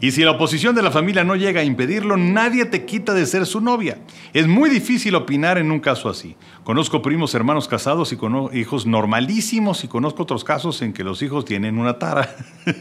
Y 0.00 0.10
si 0.10 0.22
la 0.22 0.32
oposición 0.32 0.74
de 0.74 0.82
la 0.82 0.90
familia 0.90 1.24
no 1.24 1.36
llega 1.36 1.62
a 1.62 1.64
impedirlo, 1.64 2.16
nadie 2.16 2.66
te 2.66 2.84
quita 2.84 3.14
de 3.14 3.24
ser 3.24 3.46
su 3.46 3.60
novia. 3.60 3.98
Es 4.34 4.46
muy 4.46 4.68
difícil 4.68 5.14
opinar 5.14 5.56
en 5.56 5.70
un 5.70 5.80
caso 5.80 6.08
así. 6.08 6.36
Conozco 6.64 7.00
primos 7.00 7.34
hermanos 7.34 7.66
casados 7.66 8.12
y 8.12 8.16
con 8.16 8.50
hijos 8.54 8.86
normalísimos 8.86 9.84
y 9.84 9.88
conozco 9.88 10.24
otros 10.24 10.44
casos 10.44 10.82
en 10.82 10.92
que 10.92 11.04
los 11.04 11.22
hijos 11.22 11.44
tienen 11.44 11.78
una 11.78 11.98
tara. 11.98 12.36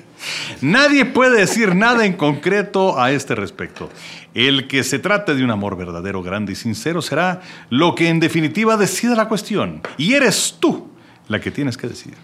nadie 0.62 1.06
puede 1.06 1.40
decir 1.40 1.76
nada 1.76 2.06
en 2.06 2.14
concreto 2.14 3.00
a 3.00 3.12
este 3.12 3.36
respecto. 3.36 3.90
El 4.34 4.68
que 4.68 4.84
se 4.84 5.00
trate 5.00 5.36
de 5.36 5.44
un 5.44 5.52
amor 5.52 5.78
verdadero, 5.78 6.22
grande 6.22 6.52
y 6.52 6.56
sincero 6.56 7.02
será 7.02 7.42
lo 7.70 7.96
que 7.96 8.10
en 8.10 8.20
definitiva 8.20 8.76
decida 8.76 9.16
la 9.16 9.30
cuestión. 9.30 9.82
Y 9.98 10.14
eres 10.14 10.58
tú 10.60 10.95
la 11.28 11.40
que 11.40 11.50
tienes 11.52 11.78
que 11.78 11.88
decidir. 11.88 12.18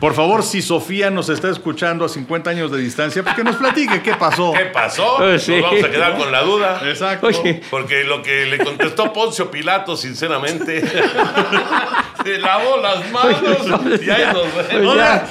Por 0.00 0.14
favor, 0.14 0.42
si 0.44 0.62
Sofía 0.62 1.10
nos 1.10 1.28
está 1.28 1.50
escuchando 1.50 2.04
a 2.04 2.08
50 2.08 2.50
años 2.50 2.70
de 2.70 2.78
distancia, 2.78 3.22
pues 3.22 3.34
que 3.34 3.42
nos 3.44 3.56
platique 3.56 4.00
qué 4.02 4.14
pasó. 4.14 4.52
¿Qué 4.52 4.66
pasó? 4.66 5.28
Eh, 5.28 5.32
Nos 5.34 5.62
vamos 5.62 5.84
a 5.84 5.90
quedar 5.90 6.16
con 6.16 6.30
la 6.30 6.42
duda. 6.42 6.80
Exacto. 6.84 7.26
Oye. 7.26 7.62
Porque 7.70 8.04
lo 8.04 8.22
que 8.22 8.46
le 8.46 8.58
contestó 8.58 9.12
Poncio 9.12 9.50
Pilato, 9.50 9.96
sinceramente, 9.96 10.82
se 12.24 12.38
lavó 12.38 12.76
las 12.78 13.10
manos 13.10 14.02
y 14.02 14.10
ahí 14.10 14.24
nos 14.32 14.68
vemos. 14.68 14.92
Ahora, 14.92 15.26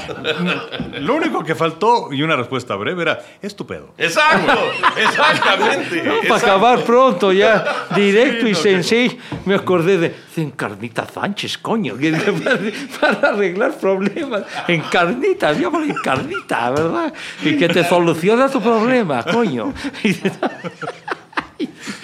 lo 0.99 1.15
único 1.15 1.43
que 1.43 1.55
faltó, 1.55 2.11
y 2.11 2.21
una 2.21 2.35
respuesta 2.35 2.75
breve, 2.75 3.01
era 3.03 3.19
estúpido. 3.41 3.93
Exacto, 3.97 4.59
exactamente. 4.97 5.99
Para 6.01 6.15
exacto. 6.17 6.35
acabar 6.35 6.79
pronto 6.83 7.31
ya, 7.31 7.87
directo 7.95 8.41
Sí, 8.43 8.47
y 8.49 8.51
no, 8.51 8.57
sencillo. 8.57 9.15
Me 9.45 9.55
acordé 9.55 9.97
de, 9.97 10.15
de 10.35 10.41
Encarnita 10.41 11.05
Sánchez, 11.05 11.57
coño, 11.57 11.97
que- 11.97 12.11
para, 12.11 12.59
para 12.99 13.12
arreglar 13.21 13.73
problemas. 13.77 14.43
Encarnita, 14.67 15.53
llama 15.53 15.83
Encarnita, 15.85 16.69
¿verdad? 16.71 17.13
Y 17.43 17.57
que 17.57 17.67
te 17.69 17.83
soluciona 17.83 18.49
tu 18.49 18.61
problema, 18.61 19.23
coño. 19.23 19.73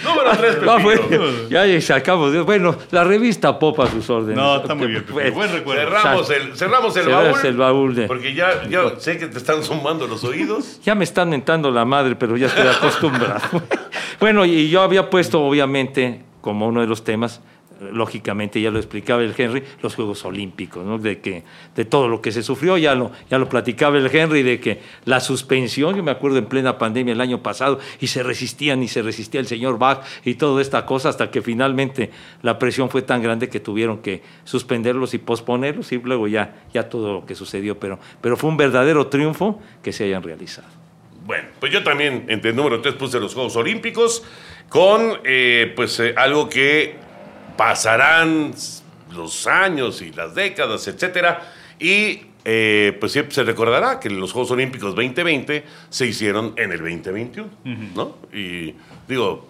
Número 0.04 0.32
3, 0.38 0.58
Ah, 0.68 0.78
Pepito. 0.78 0.80
bueno, 1.20 1.26
ya, 1.50 1.66
ya 1.66 1.82
sacamos. 1.82 2.32
de- 2.32 2.42
Bueno, 2.42 2.76
la 2.92 3.04
revista 3.04 3.58
Pop 3.60 3.80
a 3.82 3.88
sus 3.88 4.10
órdenes. 4.10 4.38
No, 4.38 4.58
está 4.58 4.74
muy 4.74 4.88
bien, 4.88 5.02
Pepe. 5.04 5.14
Pues, 5.14 5.34
Buen 5.34 5.52
recuerdo. 5.52 5.82
Cerramos 5.98 6.30
el, 6.30 6.56
cerramos 6.56 6.96
el 6.98 7.04
Cerramos 7.04 7.32
baúl. 7.34 7.46
el 7.46 7.58
baúl 7.58 7.96
de- 7.96 8.08
Porque 8.08 8.34
ya, 8.34 8.68
ya 8.70 8.82
sé 9.00 9.18
que 9.18 9.28
te 9.28 9.38
están 9.38 9.64
sumando 9.64 10.08
los 10.08 10.24
oídos. 10.24 10.80
Ya 10.86 10.96
me 10.96 11.04
están 11.04 11.30
mentando 11.30 11.72
la 11.72 11.84
madre, 11.86 12.16
pero 12.16 12.38
ya 12.38 12.48
estoy 12.48 12.68
acostumbrado. 12.68 13.42
bueno, 14.20 14.46
y 14.46 14.70
yo 14.70 14.82
había 14.82 15.10
puesto, 15.10 15.42
obviamente, 15.42 16.22
como 16.42 16.68
uno 16.68 16.82
de 16.82 16.88
los 16.88 17.04
temas, 17.04 17.42
lógicamente 17.92 18.62
ya 18.62 18.72
lo 18.72 18.80
explicaba 18.80 19.24
el 19.24 19.34
Henry, 19.38 19.64
los 19.82 19.96
Juegos 19.96 20.26
Olímpicos, 20.26 20.86
¿no? 20.86 20.98
de, 20.98 21.20
que, 21.20 21.44
de 21.76 21.86
todo 21.86 22.08
lo 22.08 22.22
que 22.22 22.32
se 22.32 22.44
sufrió, 22.44 22.78
ya 22.78 22.96
lo, 22.96 23.12
ya 23.30 23.38
lo 23.38 23.48
platicaba 23.48 23.98
el 23.98 24.14
Henry, 24.14 24.44
de 24.44 24.60
que 24.60 24.82
la 25.06 25.20
suspensión, 25.20 25.96
yo 25.96 26.04
me 26.04 26.12
acuerdo 26.12 26.38
en 26.38 26.46
plena 26.46 26.78
pandemia 26.78 27.14
el 27.14 27.22
año 27.22 27.42
pasado, 27.42 27.80
y 28.00 28.08
se 28.08 28.24
resistían 28.24 28.84
y 28.84 28.88
se 28.88 29.02
resistía 29.02 29.40
el 29.40 29.48
señor 29.48 29.80
Bach 29.80 30.04
y 30.26 30.36
toda 30.36 30.62
esta 30.62 30.86
cosa, 30.86 31.10
hasta 31.10 31.32
que 31.32 31.42
finalmente 31.42 32.12
la 32.42 32.60
presión 32.60 32.90
fue 32.90 33.02
tan 33.02 33.22
grande 33.22 33.50
que 33.50 33.60
tuvieron 33.60 34.00
que 34.00 34.22
suspenderlos 34.44 35.14
y 35.14 35.18
posponerlos, 35.18 35.92
y 35.92 35.98
luego 35.98 36.28
ya, 36.28 36.64
ya 36.74 36.90
todo 36.90 37.14
lo 37.14 37.26
que 37.26 37.36
sucedió, 37.36 37.80
pero, 37.80 38.00
pero 38.22 38.38
fue 38.38 38.50
un 38.50 38.58
verdadero 38.58 39.08
triunfo 39.08 39.60
que 39.82 39.94
se 39.94 40.06
hayan 40.06 40.24
realizado. 40.24 40.68
Bueno, 41.26 41.48
pues 41.60 41.72
yo 41.72 41.84
también, 41.84 42.26
entre 42.28 42.50
el 42.50 42.56
número 42.56 42.82
3, 42.82 42.96
puse 42.96 43.20
los 43.20 43.36
Juegos 43.36 43.56
Olímpicos 43.56 44.24
con 44.68 45.20
eh, 45.24 45.72
pues 45.76 46.00
eh, 46.00 46.14
algo 46.18 46.50
que 46.50 46.96
pasarán 47.60 48.54
los 49.14 49.46
años 49.46 50.02
y 50.02 50.14
las 50.14 50.34
décadas, 50.34 50.88
etcétera, 50.88 51.52
y 51.78 52.22
eh, 52.46 52.96
pues 53.02 53.12
siempre 53.12 53.36
se 53.36 53.44
recordará 53.44 54.00
que 54.00 54.10
los 54.10 54.32
Juegos 54.32 54.52
Olímpicos 54.52 54.96
2020 54.96 55.66
se 55.90 56.06
hicieron 56.06 56.54
en 56.56 56.72
el 56.72 56.78
2021, 56.78 57.50
¿no? 57.96 58.16
Y 58.32 58.76
digo, 59.10 59.46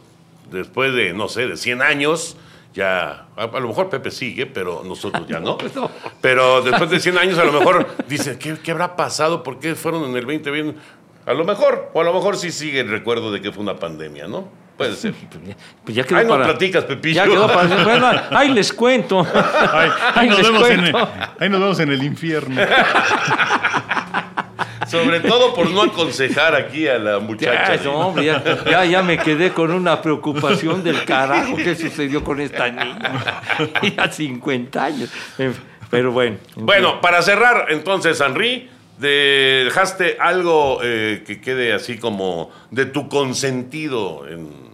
después 0.49 0.91
de, 0.95 1.13
no 1.13 1.27
sé, 1.27 1.45
de 1.45 1.55
100 1.55 1.83
años, 1.83 2.35
ya, 2.73 3.27
a, 3.35 3.43
a 3.43 3.59
lo 3.59 3.67
mejor 3.67 3.91
Pepe 3.91 4.09
sigue, 4.09 4.47
pero 4.47 4.81
nosotros 4.83 5.27
ya 5.27 5.39
no. 5.39 5.59
No. 5.75 5.91
Pero 6.19 6.63
después 6.63 6.89
de 6.89 6.99
100 6.99 7.15
años 7.19 7.37
a 7.37 7.43
lo 7.43 7.51
mejor 7.51 7.89
dicen, 8.07 8.39
¿qué, 8.39 8.57
qué 8.57 8.71
habrá 8.71 8.95
pasado? 8.95 9.43
¿Por 9.43 9.59
qué 9.59 9.75
fueron 9.75 10.05
en 10.05 10.17
el 10.17 10.25
2020? 10.25 10.79
A 11.27 11.33
lo 11.33 11.45
mejor, 11.45 11.91
o 11.93 12.01
a 12.01 12.03
lo 12.03 12.11
mejor 12.11 12.37
sí 12.37 12.49
sigue 12.49 12.79
el 12.79 12.89
recuerdo 12.89 13.31
de 13.31 13.39
que 13.39 13.51
fue 13.51 13.61
una 13.61 13.75
pandemia, 13.75 14.27
¿no? 14.27 14.49
Puede 14.79 14.95
ser. 14.95 15.13
Pues 15.83 15.93
ya 15.95 16.03
quedó 16.05 16.19
Ahí 16.19 16.23
no 16.25 16.29
para- 16.31 16.45
platicas, 16.45 16.85
Pepillo. 16.85 17.15
Ya 17.15 17.25
quedó 17.25 17.47
para. 17.47 17.83
Bueno, 17.83 18.11
ahí 18.31 18.49
les 18.53 18.71
cuento. 18.71 19.19
Ahí, 19.73 19.89
ahí 20.15 20.29
nos 20.29 20.37
les 20.39 20.47
vemos 20.47 20.69
en 20.69 20.79
el, 20.85 20.91
cuento. 20.93 21.11
ahí 21.39 21.49
nos 21.49 21.59
vemos 21.59 21.79
en 21.81 21.91
el 21.91 22.03
infierno. 22.03 22.61
Sobre 24.87 25.19
todo 25.19 25.53
por 25.53 25.69
no 25.69 25.83
aconsejar 25.83 26.55
aquí 26.55 26.87
a 26.87 26.97
la 26.97 27.19
muchacha. 27.19 27.75
Ya, 27.75 27.83
no, 27.83 27.93
hombre, 28.07 28.25
ya, 28.25 28.43
ya, 28.65 28.85
ya 28.85 29.03
me 29.03 29.19
quedé 29.19 29.51
con 29.51 29.71
una 29.71 30.01
preocupación 30.01 30.83
del 30.83 31.03
carajo 31.05 31.55
que 31.57 31.75
sucedió 31.75 32.23
con 32.23 32.41
esta 32.41 32.69
niña. 32.71 33.41
Ya 33.95 34.11
50 34.11 34.83
años. 34.83 35.09
Pero 35.91 36.11
bueno. 36.11 36.37
en 36.55 36.65
Bueno, 36.65 37.01
para 37.01 37.21
cerrar, 37.21 37.67
entonces, 37.69 38.19
Henry, 38.19 38.67
de- 38.97 39.61
dejaste 39.65 40.17
algo 40.19 40.79
eh, 40.83 41.23
que 41.27 41.39
quede 41.39 41.71
así 41.73 41.99
como 41.99 42.49
de 42.71 42.85
tu 42.85 43.07
consentido 43.09 44.27
en, 44.27 44.68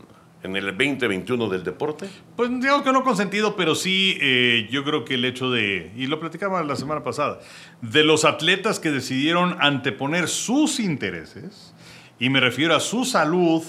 en 0.46 0.56
el 0.56 0.66
2021 0.66 1.50
del 1.50 1.64
deporte. 1.64 2.08
Pues 2.36 2.50
digamos 2.50 2.84
que 2.84 2.92
no 2.92 3.04
consentido, 3.04 3.56
pero 3.56 3.76
sí 3.76 4.18
eh, 4.22 4.68
yo 4.72 4.84
creo 4.84 5.04
que 5.04 5.16
el 5.16 5.26
hecho 5.26 5.52
de, 5.52 5.92
y 5.96 6.08
lo 6.08 6.20
platicaba 6.20 6.64
la 6.64 6.76
semana 6.76 7.04
pasada, 7.04 7.40
de 7.82 8.04
los 8.04 8.26
atletas 8.26 8.80
que 8.80 8.92
decidieron 8.92 9.58
anteponer 9.60 10.28
sus 10.28 10.80
intereses, 10.80 11.74
y 12.20 12.30
me 12.30 12.40
refiero 12.40 12.76
a 12.76 12.80
su 12.80 13.04
salud, 13.04 13.64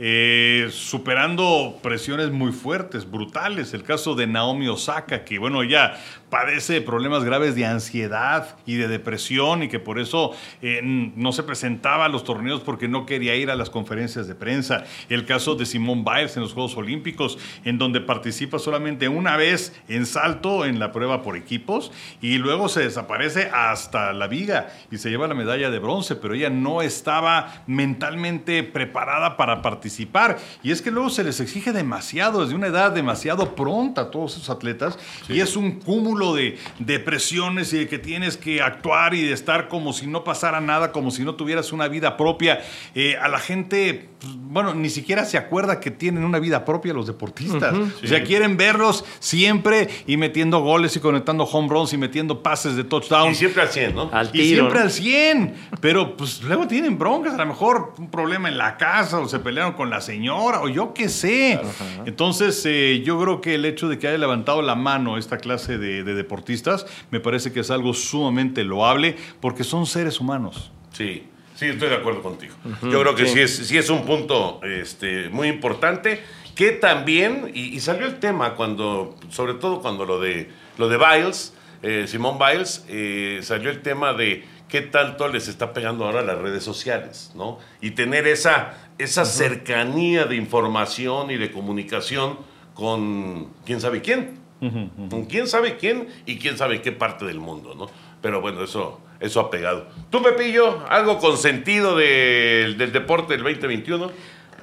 eh, 0.00 0.68
superando 0.70 1.80
presiones 1.82 2.30
muy 2.30 2.52
fuertes, 2.52 3.10
brutales. 3.10 3.74
El 3.74 3.82
caso 3.82 4.14
de 4.14 4.28
Naomi 4.28 4.68
Osaka, 4.68 5.24
que 5.24 5.38
bueno, 5.38 5.62
ella 5.62 5.98
padece 6.30 6.80
problemas 6.80 7.24
graves 7.24 7.54
de 7.54 7.64
ansiedad 7.64 8.56
y 8.66 8.74
de 8.74 8.88
depresión 8.88 9.62
y 9.62 9.68
que 9.68 9.78
por 9.78 9.98
eso 9.98 10.32
eh, 10.62 10.80
no 10.82 11.32
se 11.32 11.42
presentaba 11.42 12.04
a 12.04 12.08
los 12.08 12.24
torneos 12.24 12.60
porque 12.60 12.88
no 12.88 13.06
quería 13.06 13.34
ir 13.34 13.50
a 13.50 13.56
las 13.56 13.70
conferencias 13.70 14.28
de 14.28 14.34
prensa. 14.34 14.84
El 15.08 15.24
caso 15.24 15.54
de 15.54 15.66
Simone 15.66 16.04
Biles 16.04 16.36
en 16.36 16.42
los 16.42 16.52
Juegos 16.52 16.76
Olímpicos, 16.76 17.38
en 17.64 17.78
donde 17.78 18.00
participa 18.00 18.58
solamente 18.58 19.08
una 19.08 19.36
vez 19.36 19.74
en 19.88 20.06
salto 20.06 20.64
en 20.64 20.78
la 20.78 20.92
prueba 20.92 21.22
por 21.22 21.36
equipos 21.36 21.90
y 22.20 22.38
luego 22.38 22.68
se 22.68 22.80
desaparece 22.80 23.50
hasta 23.52 24.12
la 24.12 24.26
viga 24.26 24.68
y 24.90 24.98
se 24.98 25.10
lleva 25.10 25.28
la 25.28 25.34
medalla 25.34 25.70
de 25.70 25.78
bronce, 25.78 26.16
pero 26.16 26.34
ella 26.34 26.50
no 26.50 26.82
estaba 26.82 27.62
mentalmente 27.66 28.62
preparada 28.62 29.36
para 29.36 29.62
participar. 29.62 30.38
Y 30.62 30.72
es 30.72 30.82
que 30.82 30.90
luego 30.90 31.10
se 31.10 31.24
les 31.24 31.40
exige 31.40 31.72
demasiado, 31.72 32.42
desde 32.42 32.54
una 32.54 32.66
edad 32.66 32.92
demasiado 32.92 33.54
pronta 33.54 34.02
a 34.02 34.10
todos 34.10 34.36
esos 34.36 34.50
atletas 34.50 34.98
y 35.28 35.40
es 35.40 35.56
un 35.56 35.72
cúmulo 35.80 36.17
de 36.18 36.58
depresiones 36.78 37.72
y 37.72 37.78
de 37.78 37.88
que 37.88 37.98
tienes 37.98 38.36
que 38.36 38.60
actuar 38.60 39.14
y 39.14 39.22
de 39.22 39.32
estar 39.32 39.68
como 39.68 39.92
si 39.92 40.06
no 40.06 40.24
pasara 40.24 40.60
nada, 40.60 40.92
como 40.92 41.10
si 41.10 41.22
no 41.24 41.34
tuvieras 41.34 41.72
una 41.72 41.88
vida 41.88 42.16
propia. 42.16 42.60
Eh, 42.94 43.16
a 43.16 43.28
la 43.28 43.38
gente, 43.38 44.08
pues, 44.20 44.32
bueno, 44.36 44.74
ni 44.74 44.90
siquiera 44.90 45.24
se 45.24 45.38
acuerda 45.38 45.80
que 45.80 45.90
tienen 45.90 46.24
una 46.24 46.38
vida 46.38 46.64
propia 46.64 46.92
los 46.92 47.06
deportistas. 47.06 47.74
O 47.74 48.06
sea, 48.06 48.22
quieren 48.24 48.56
verlos 48.56 49.04
siempre 49.20 49.88
y 50.06 50.16
metiendo 50.16 50.60
goles 50.60 50.96
y 50.96 51.00
conectando 51.00 51.44
home 51.44 51.68
runs 51.68 51.92
y 51.92 51.98
metiendo 51.98 52.42
pases 52.42 52.76
de 52.76 52.84
touchdown. 52.84 53.32
Y 53.32 53.34
siempre 53.34 53.62
al 53.62 53.68
100, 53.68 53.94
¿no? 53.94 54.10
Al 54.12 54.28
Y 54.28 54.32
tiro. 54.32 54.44
siempre 54.56 54.78
¿no? 54.78 54.84
al 54.84 54.90
100. 54.90 55.54
Pero 55.80 56.16
pues 56.16 56.42
luego 56.42 56.66
tienen 56.66 56.98
broncas, 56.98 57.34
a 57.34 57.38
lo 57.38 57.46
mejor 57.46 57.94
un 57.98 58.10
problema 58.10 58.48
en 58.48 58.58
la 58.58 58.76
casa 58.76 59.18
o 59.20 59.28
se 59.28 59.38
pelearon 59.38 59.74
con 59.74 59.90
la 59.90 60.00
señora 60.00 60.60
o 60.60 60.68
yo 60.68 60.92
qué 60.94 61.08
sé. 61.08 61.60
Entonces 62.04 62.62
eh, 62.66 63.02
yo 63.04 63.20
creo 63.20 63.40
que 63.40 63.54
el 63.54 63.64
hecho 63.64 63.88
de 63.88 63.98
que 63.98 64.08
haya 64.08 64.18
levantado 64.18 64.62
la 64.62 64.74
mano 64.74 65.18
esta 65.18 65.38
clase 65.38 65.78
de, 65.78 66.02
de 66.08 66.14
deportistas 66.14 66.86
me 67.10 67.20
parece 67.20 67.52
que 67.52 67.60
es 67.60 67.70
algo 67.70 67.94
sumamente 67.94 68.64
loable 68.64 69.16
porque 69.40 69.64
son 69.64 69.86
seres 69.86 70.20
humanos. 70.20 70.70
Sí, 70.92 71.24
sí, 71.54 71.66
estoy 71.66 71.88
de 71.88 71.96
acuerdo 71.96 72.22
contigo. 72.22 72.54
Yo 72.82 73.00
creo 73.00 73.14
que 73.14 73.26
sí, 73.26 73.40
es, 73.40 73.56
sí 73.56 73.78
es 73.78 73.90
un 73.90 74.04
punto 74.04 74.60
este, 74.64 75.28
muy 75.28 75.48
importante 75.48 76.20
que 76.54 76.72
también, 76.72 77.52
y, 77.54 77.76
y 77.76 77.80
salió 77.80 78.06
el 78.06 78.18
tema 78.18 78.54
cuando, 78.54 79.14
sobre 79.30 79.54
todo 79.54 79.80
cuando 79.80 80.04
lo 80.04 80.18
de, 80.18 80.50
lo 80.76 80.88
de 80.88 80.96
Biles, 80.98 81.54
eh, 81.82 82.06
Simón 82.08 82.38
Biles, 82.38 82.84
eh, 82.88 83.38
salió 83.42 83.70
el 83.70 83.82
tema 83.82 84.12
de 84.12 84.44
qué 84.68 84.80
tanto 84.80 85.28
les 85.28 85.48
está 85.48 85.72
pegando 85.72 86.04
ahora 86.04 86.22
las 86.22 86.38
redes 86.38 86.64
sociales, 86.64 87.30
¿no? 87.34 87.58
Y 87.80 87.92
tener 87.92 88.26
esa, 88.26 88.74
esa 88.98 89.24
cercanía 89.24 90.24
de 90.24 90.36
información 90.36 91.30
y 91.30 91.36
de 91.36 91.52
comunicación 91.52 92.38
con 92.74 93.52
quién 93.64 93.80
sabe 93.80 94.02
quién. 94.02 94.40
Con 94.60 95.26
quién 95.26 95.46
sabe 95.46 95.76
quién 95.76 96.08
y 96.26 96.36
quién 96.38 96.56
sabe 96.58 96.82
qué 96.82 96.90
parte 96.92 97.24
del 97.24 97.38
mundo, 97.38 97.74
¿no? 97.76 97.86
Pero 98.20 98.40
bueno, 98.40 98.64
eso, 98.64 99.00
eso 99.20 99.40
ha 99.40 99.50
pegado. 99.50 99.86
¿Tú, 100.10 100.20
Pepillo, 100.22 100.84
algo 100.88 101.18
consentido 101.18 101.96
del- 101.96 102.76
del 102.76 102.92
deporte 102.92 103.34
del 103.34 103.42
2021? 103.44 104.10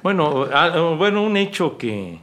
Bueno, 0.02 0.46
ah, 0.52 0.94
bueno, 0.98 1.22
un 1.22 1.36
hecho 1.38 1.78
que, 1.78 2.18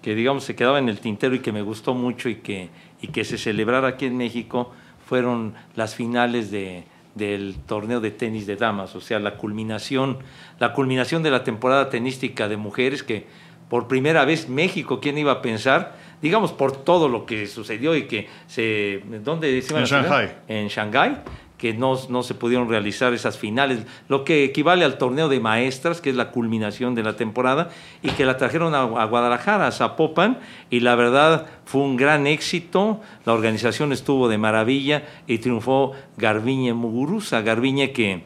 que 0.00 0.14
digamos 0.14 0.44
se 0.44 0.56
quedaba 0.56 0.78
en 0.78 0.88
el 0.88 0.98
tintero 1.00 1.34
y 1.34 1.40
que 1.40 1.52
me 1.52 1.60
gustó 1.62 1.92
mucho 1.94 2.28
y 2.30 2.36
que, 2.36 2.70
y 3.02 3.08
que 3.08 3.24
se 3.24 3.36
celebrara 3.36 3.88
aquí 3.88 4.06
en 4.06 4.16
México 4.16 4.72
fueron 5.06 5.54
las 5.76 5.94
finales 5.94 6.50
de, 6.50 6.84
del 7.14 7.56
torneo 7.66 8.00
de 8.00 8.10
tenis 8.10 8.46
de 8.46 8.56
damas, 8.56 8.96
o 8.96 9.00
sea, 9.02 9.18
la 9.20 9.36
culminación, 9.36 10.18
la 10.58 10.72
culminación 10.72 11.22
de 11.22 11.30
la 11.30 11.44
temporada 11.44 11.90
tenística 11.90 12.48
de 12.48 12.56
mujeres 12.56 13.02
que 13.02 13.26
por 13.68 13.88
primera 13.88 14.24
vez 14.24 14.48
México, 14.48 15.00
¿quién 15.00 15.18
iba 15.18 15.32
a 15.32 15.42
pensar? 15.42 15.96
Digamos 16.22 16.52
por 16.52 16.72
todo 16.72 17.08
lo 17.08 17.26
que 17.26 17.46
sucedió 17.46 17.96
y 17.96 18.04
que 18.04 18.28
se 18.46 19.02
¿dónde 19.24 19.60
se 19.60 19.72
iban 19.72 19.82
En? 19.82 19.88
Shanghái. 19.88 20.28
en 20.48 20.68
Shanghái, 20.68 21.16
que 21.58 21.74
no, 21.74 21.96
no 22.08 22.24
se 22.24 22.34
pudieron 22.34 22.68
realizar 22.68 23.12
esas 23.12 23.38
finales, 23.38 23.86
lo 24.08 24.24
que 24.24 24.42
equivale 24.42 24.84
al 24.84 24.98
torneo 24.98 25.28
de 25.28 25.38
maestras, 25.38 26.00
que 26.00 26.10
es 26.10 26.16
la 26.16 26.32
culminación 26.32 26.96
de 26.96 27.04
la 27.04 27.14
temporada, 27.14 27.70
y 28.02 28.10
que 28.10 28.24
la 28.24 28.36
trajeron 28.36 28.74
a, 28.74 28.82
a 28.82 29.04
Guadalajara, 29.04 29.68
a 29.68 29.70
Zapopan, 29.70 30.40
y 30.70 30.80
la 30.80 30.96
verdad 30.96 31.46
fue 31.64 31.82
un 31.82 31.96
gran 31.96 32.26
éxito, 32.26 33.00
la 33.24 33.32
organización 33.32 33.92
estuvo 33.92 34.28
de 34.28 34.38
maravilla 34.38 35.04
y 35.28 35.38
triunfó 35.38 35.92
Garbiñe 36.16 36.72
Muguruza, 36.72 37.42
Garbiñe 37.42 37.92
que, 37.92 38.24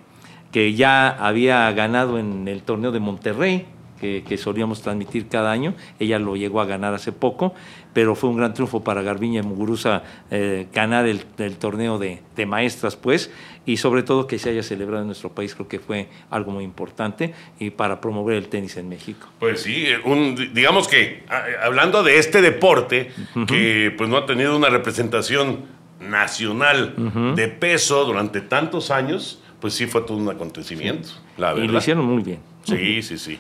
que 0.51 0.73
ya 0.73 1.09
había 1.09 1.71
ganado 1.73 2.19
en 2.19 2.49
el 2.49 2.63
torneo 2.63 2.91
de 2.91 3.01
Monterrey, 3.01 3.67
que, 4.01 4.23
que 4.27 4.37
solíamos 4.37 4.83
transmitir 4.83 5.29
cada 5.29 5.51
año. 5.51 5.75
Ella 5.99 6.19
lo 6.19 6.37
llegó 6.37 6.61
a 6.61 6.67
ganar 6.67 6.95
hace 6.95 7.13
poco, 7.13 7.55
pero 7.93 8.15
fue 8.15 8.31
un 8.31 8.37
gran 8.37 8.53
triunfo 8.55 8.83
para 8.85 9.03
Garbiña 9.03 9.43
Muguruza 9.43 10.03
eh, 10.31 10.67
ganar 10.73 11.07
el, 11.07 11.23
el 11.39 11.57
torneo 11.57 11.99
de, 11.99 12.21
de 12.37 12.47
maestras, 12.47 12.97
pues, 12.97 13.31
y 13.65 13.79
sobre 13.79 14.03
todo 14.03 14.27
que 14.27 14.39
se 14.39 14.51
haya 14.51 14.63
celebrado 14.63 15.01
en 15.03 15.07
nuestro 15.09 15.31
país, 15.33 15.55
creo 15.55 15.67
que 15.67 15.79
fue 15.81 16.09
algo 16.31 16.53
muy 16.53 16.63
importante 16.63 17.35
y 17.59 17.71
para 17.71 18.01
promover 18.01 18.37
el 18.37 18.49
tenis 18.49 18.77
en 18.77 18.89
México. 18.89 19.27
Pues 19.41 19.63
sí, 19.63 19.87
un- 20.05 20.37
digamos 20.55 20.87
que 20.89 21.25
a- 21.29 21.65
hablando 21.67 22.03
de 22.03 22.19
este 22.19 22.43
deporte 22.43 23.11
que 23.49 23.93
pues 23.97 24.09
no 24.09 24.19
ha 24.19 24.27
tenido 24.27 24.57
una 24.57 24.69
representación 24.69 25.65
nacional 25.99 26.95
de 27.35 27.49
peso 27.49 28.05
durante 28.05 28.41
tantos 28.41 28.91
años, 28.91 29.41
pues 29.61 29.75
sí 29.75 29.87
fue 29.87 30.03
todo 30.03 30.17
un 30.19 30.29
acontecimiento, 30.29 31.09
la 31.37 31.53
Y 31.53 31.57
lo 31.57 31.61
verdad. 31.63 31.79
hicieron 31.81 32.05
muy 32.05 32.23
bien. 32.23 32.39
Sí, 32.65 33.03
sí, 33.03 33.17
sí. 33.19 33.39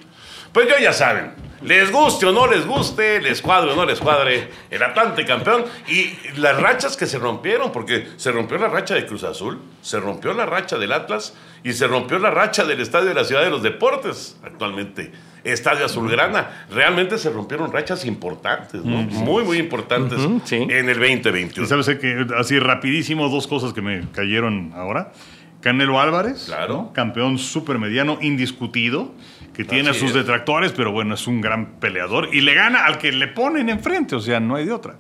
Pues 0.57 0.71
yo 0.71 0.75
ya 0.83 0.95
saben, 0.95 1.33
les 1.61 1.92
guste 1.92 2.25
o 2.25 2.33
no 2.33 2.47
les 2.47 2.66
guste, 2.66 3.21
les 3.21 3.42
cuadre 3.42 3.73
o 3.73 3.77
no 3.77 3.85
les 3.85 4.01
cuadre, 4.01 4.49
el 4.71 4.83
Atlante 4.83 5.27
campeón 5.27 5.66
y 5.87 6.12
las 6.40 6.59
rachas 6.59 6.97
que 6.97 7.05
se 7.05 7.19
rompieron, 7.19 7.73
porque 7.73 8.07
se 8.16 8.33
rompió 8.33 8.57
la 8.57 8.69
racha 8.69 8.95
de 8.95 9.05
Cruz 9.05 9.23
Azul, 9.25 9.61
se 9.83 10.01
rompió 10.01 10.33
la 10.33 10.47
racha 10.47 10.79
del 10.79 10.92
Atlas 10.92 11.35
y 11.62 11.75
se 11.75 11.87
rompió 11.87 12.19
la 12.19 12.31
racha 12.31 12.64
del 12.64 12.81
Estadio 12.81 13.09
de 13.09 13.14
la 13.14 13.25
Ciudad 13.25 13.42
de 13.42 13.51
los 13.51 13.62
Deportes, 13.62 14.38
actualmente 14.42 15.12
Estadio 15.45 15.85
Azulgrana. 15.85 16.64
Realmente 16.71 17.19
se 17.19 17.29
rompieron 17.29 17.71
rachas 17.71 18.07
importantes, 18.07 18.83
¿no? 18.83 19.03
Muy, 19.03 19.45
muy 19.45 19.59
importantes 19.59 20.19
sí. 20.45 20.57
en 20.57 20.88
el 20.88 20.97
Y 21.05 21.16
2021. 21.16 21.66
sabes 21.69 21.87
que 21.99 22.25
así 22.38 22.59
rapidísimo 22.59 23.29
dos 23.29 23.47
cosas 23.47 23.75
que 23.75 23.83
me 23.83 24.07
cayeron 24.12 24.73
ahora. 24.75 25.12
Canelo 25.61 26.01
Álvarez, 26.01 26.45
Claro. 26.47 26.73
¿no? 26.75 26.92
campeón 26.92 27.38
supermediano 27.38 28.19
indiscutido, 28.23 29.12
que 29.57 29.64
tiene 29.64 29.90
Así 29.90 30.01
sus 30.01 30.11
es. 30.11 30.14
detractores, 30.16 30.73
pero 30.73 30.92
bueno, 30.92 31.14
es 31.14 31.27
un 31.27 31.40
gran 31.40 31.79
peleador 31.81 32.29
y 32.33 32.42
le 32.42 32.53
gana 32.55 32.85
al 32.85 32.99
que 32.99 33.11
le 33.11 33.29
ponen 33.29 33.69
enfrente, 33.71 34.14
o 34.14 34.21
sea, 34.21 34.38
no 34.38 34.55
hay 34.57 34.66
de 34.66 34.73
otra. 34.73 34.97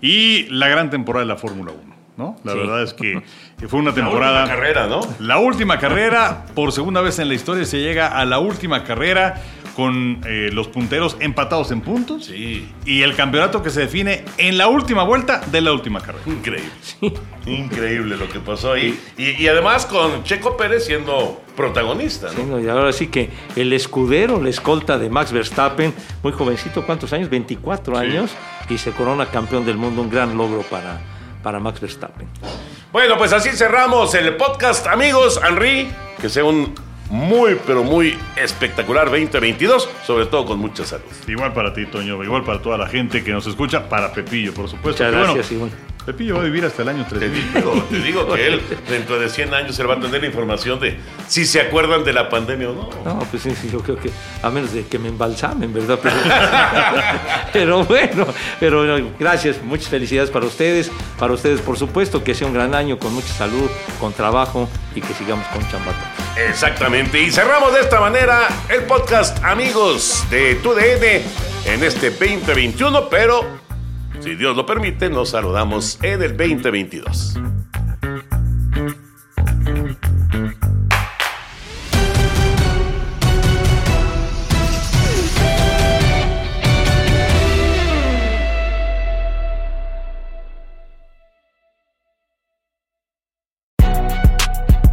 Y 0.00 0.44
la 0.50 0.68
gran 0.68 0.88
temporada 0.90 1.24
de 1.24 1.28
la 1.28 1.36
Fórmula 1.36 1.72
1, 1.72 1.94
¿no? 2.16 2.36
La 2.44 2.52
Sí. 2.52 2.58
verdad 2.58 2.82
es 2.82 2.94
que 2.94 3.20
fue 3.68 3.78
una 3.78 3.90
La 3.90 3.94
temporada... 3.96 4.40
última 4.44 4.56
carrera, 4.56 4.86
¿no? 4.86 5.00
La 5.18 5.38
última 5.38 5.78
carrera, 5.78 6.46
por 6.54 6.72
segunda 6.72 7.02
vez 7.02 7.18
en 7.18 7.28
la 7.28 7.34
historia, 7.34 7.64
se 7.66 7.80
llega 7.80 8.06
a 8.18 8.24
la 8.24 8.38
última 8.38 8.84
carrera 8.84 9.34
con 9.80 10.20
eh, 10.26 10.50
los 10.52 10.68
punteros 10.68 11.16
empatados 11.20 11.70
en 11.70 11.80
puntos. 11.80 12.26
Sí. 12.26 12.70
Y 12.84 13.00
el 13.00 13.16
campeonato 13.16 13.62
que 13.62 13.70
se 13.70 13.80
define 13.80 14.26
en 14.36 14.58
la 14.58 14.68
última 14.68 15.04
vuelta 15.04 15.40
de 15.50 15.62
la 15.62 15.72
última 15.72 16.02
carrera. 16.02 16.22
Increíble. 16.26 16.70
Increíble 17.46 18.18
lo 18.18 18.28
que 18.28 18.40
pasó 18.40 18.72
ahí. 18.72 19.00
Y, 19.16 19.42
y 19.42 19.48
además 19.48 19.86
con 19.86 20.22
Checo 20.22 20.54
Pérez 20.54 20.84
siendo 20.84 21.40
protagonista, 21.56 22.26
¿no? 22.26 22.32
Sí, 22.34 22.42
no, 22.46 22.60
y 22.60 22.68
ahora 22.68 22.92
sí 22.92 23.06
que 23.06 23.30
el 23.56 23.72
escudero, 23.72 24.38
la 24.38 24.50
escolta 24.50 24.98
de 24.98 25.08
Max 25.08 25.32
Verstappen, 25.32 25.94
muy 26.22 26.34
jovencito, 26.34 26.84
¿cuántos 26.84 27.14
años? 27.14 27.30
24 27.30 27.96
años, 27.96 28.32
y 28.68 28.76
se 28.76 28.90
corona 28.90 29.24
campeón 29.30 29.64
del 29.64 29.78
mundo, 29.78 30.02
un 30.02 30.10
gran 30.10 30.36
logro 30.36 30.60
para, 30.60 31.00
para 31.42 31.58
Max 31.58 31.80
Verstappen. 31.80 32.28
Bueno, 32.92 33.16
pues 33.16 33.32
así 33.32 33.48
cerramos 33.52 34.14
el 34.14 34.36
podcast. 34.36 34.86
Amigos, 34.88 35.40
Henry, 35.42 35.88
que 36.20 36.28
sea 36.28 36.44
un 36.44 36.74
muy, 37.10 37.58
pero 37.66 37.82
muy 37.82 38.16
espectacular 38.36 39.06
2022, 39.10 39.90
sobre 40.06 40.26
todo 40.26 40.46
con 40.46 40.58
mucha 40.58 40.84
salud. 40.84 41.04
Igual 41.26 41.52
para 41.52 41.72
ti, 41.74 41.86
Toño, 41.86 42.22
igual 42.22 42.44
para 42.44 42.62
toda 42.62 42.78
la 42.78 42.86
gente 42.86 43.22
que 43.22 43.32
nos 43.32 43.46
escucha, 43.46 43.88
para 43.88 44.12
Pepillo, 44.12 44.54
por 44.54 44.68
supuesto. 44.68 45.04
Muchas 45.04 45.12
bueno, 45.12 45.34
gracias, 45.34 45.52
Iván. 45.52 45.70
Pepillo 46.02 46.36
va 46.36 46.40
a 46.40 46.44
vivir 46.44 46.64
hasta 46.64 46.82
el 46.82 46.88
año 46.88 47.04
Te 47.04 47.16
3000. 47.16 47.54
digo, 47.54 47.86
te 47.90 47.98
digo 47.98 48.32
que 48.32 48.46
él, 48.46 48.62
dentro 48.88 49.18
de 49.18 49.28
100 49.28 49.54
años, 49.54 49.78
él 49.78 49.88
va 49.88 49.94
a 49.94 50.00
tener 50.00 50.20
la 50.20 50.26
información 50.26 50.80
de 50.80 50.98
si 51.28 51.44
se 51.44 51.60
acuerdan 51.60 52.04
de 52.04 52.12
la 52.12 52.28
pandemia 52.28 52.70
o 52.70 52.74
no. 52.74 52.90
No, 53.04 53.18
pues 53.30 53.42
sí, 53.42 53.50
sí, 53.60 53.70
yo 53.72 53.80
creo 53.80 53.96
que 53.96 54.10
a 54.42 54.50
menos 54.50 54.72
de 54.72 54.86
que 54.86 54.98
me 54.98 55.08
embalsamen, 55.08 55.72
¿verdad? 55.72 55.98
Pero, 56.02 56.14
pero 57.52 57.84
bueno, 57.84 58.26
pero 58.58 59.10
gracias, 59.18 59.62
muchas 59.62 59.88
felicidades 59.88 60.30
para 60.30 60.46
ustedes, 60.46 60.90
para 61.18 61.32
ustedes 61.32 61.60
por 61.60 61.76
supuesto, 61.76 62.22
que 62.24 62.34
sea 62.34 62.46
un 62.46 62.54
gran 62.54 62.74
año 62.74 62.98
con 62.98 63.12
mucha 63.14 63.32
salud, 63.32 63.70
con 63.98 64.12
trabajo 64.12 64.68
y 64.94 65.00
que 65.00 65.12
sigamos 65.14 65.46
con 65.48 65.62
chambata. 65.70 66.12
Exactamente. 66.48 67.20
Y 67.20 67.30
cerramos 67.30 67.72
de 67.74 67.80
esta 67.80 68.00
manera 68.00 68.48
el 68.68 68.84
podcast, 68.84 69.42
amigos 69.44 70.24
de 70.30 70.54
TUDN, 70.56 71.22
en 71.66 71.84
este 71.84 72.10
2021, 72.10 73.08
pero 73.08 73.59
si 74.20 74.34
Dios 74.36 74.56
lo 74.56 74.66
permite, 74.66 75.10
nos 75.10 75.30
saludamos 75.30 75.98
en 76.02 76.22
el 76.22 76.36
2022. 76.36 77.38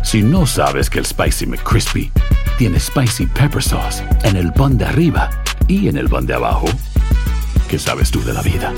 Si 0.03 0.23
no 0.23 0.47
sabes 0.47 0.89
que 0.89 0.99
el 0.99 1.05
Spicy 1.05 1.45
McCrispy 1.45 2.09
tiene 2.57 2.79
Spicy 2.79 3.25
Pepper 3.25 3.61
Sauce 3.61 4.01
en 4.23 4.37
el 4.37 4.53
pan 4.53 4.77
de 4.77 4.85
arriba 4.85 5.29
y 5.67 5.89
en 5.89 5.97
el 5.97 6.07
pan 6.07 6.25
de 6.25 6.33
abajo, 6.33 6.67
¿qué 7.69 7.77
sabes 7.77 8.09
tú 8.09 8.23
de 8.23 8.33
la 8.33 8.41
vida? 8.41 8.73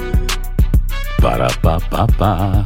Ba-da-ba-ba-ba. 1.21 2.65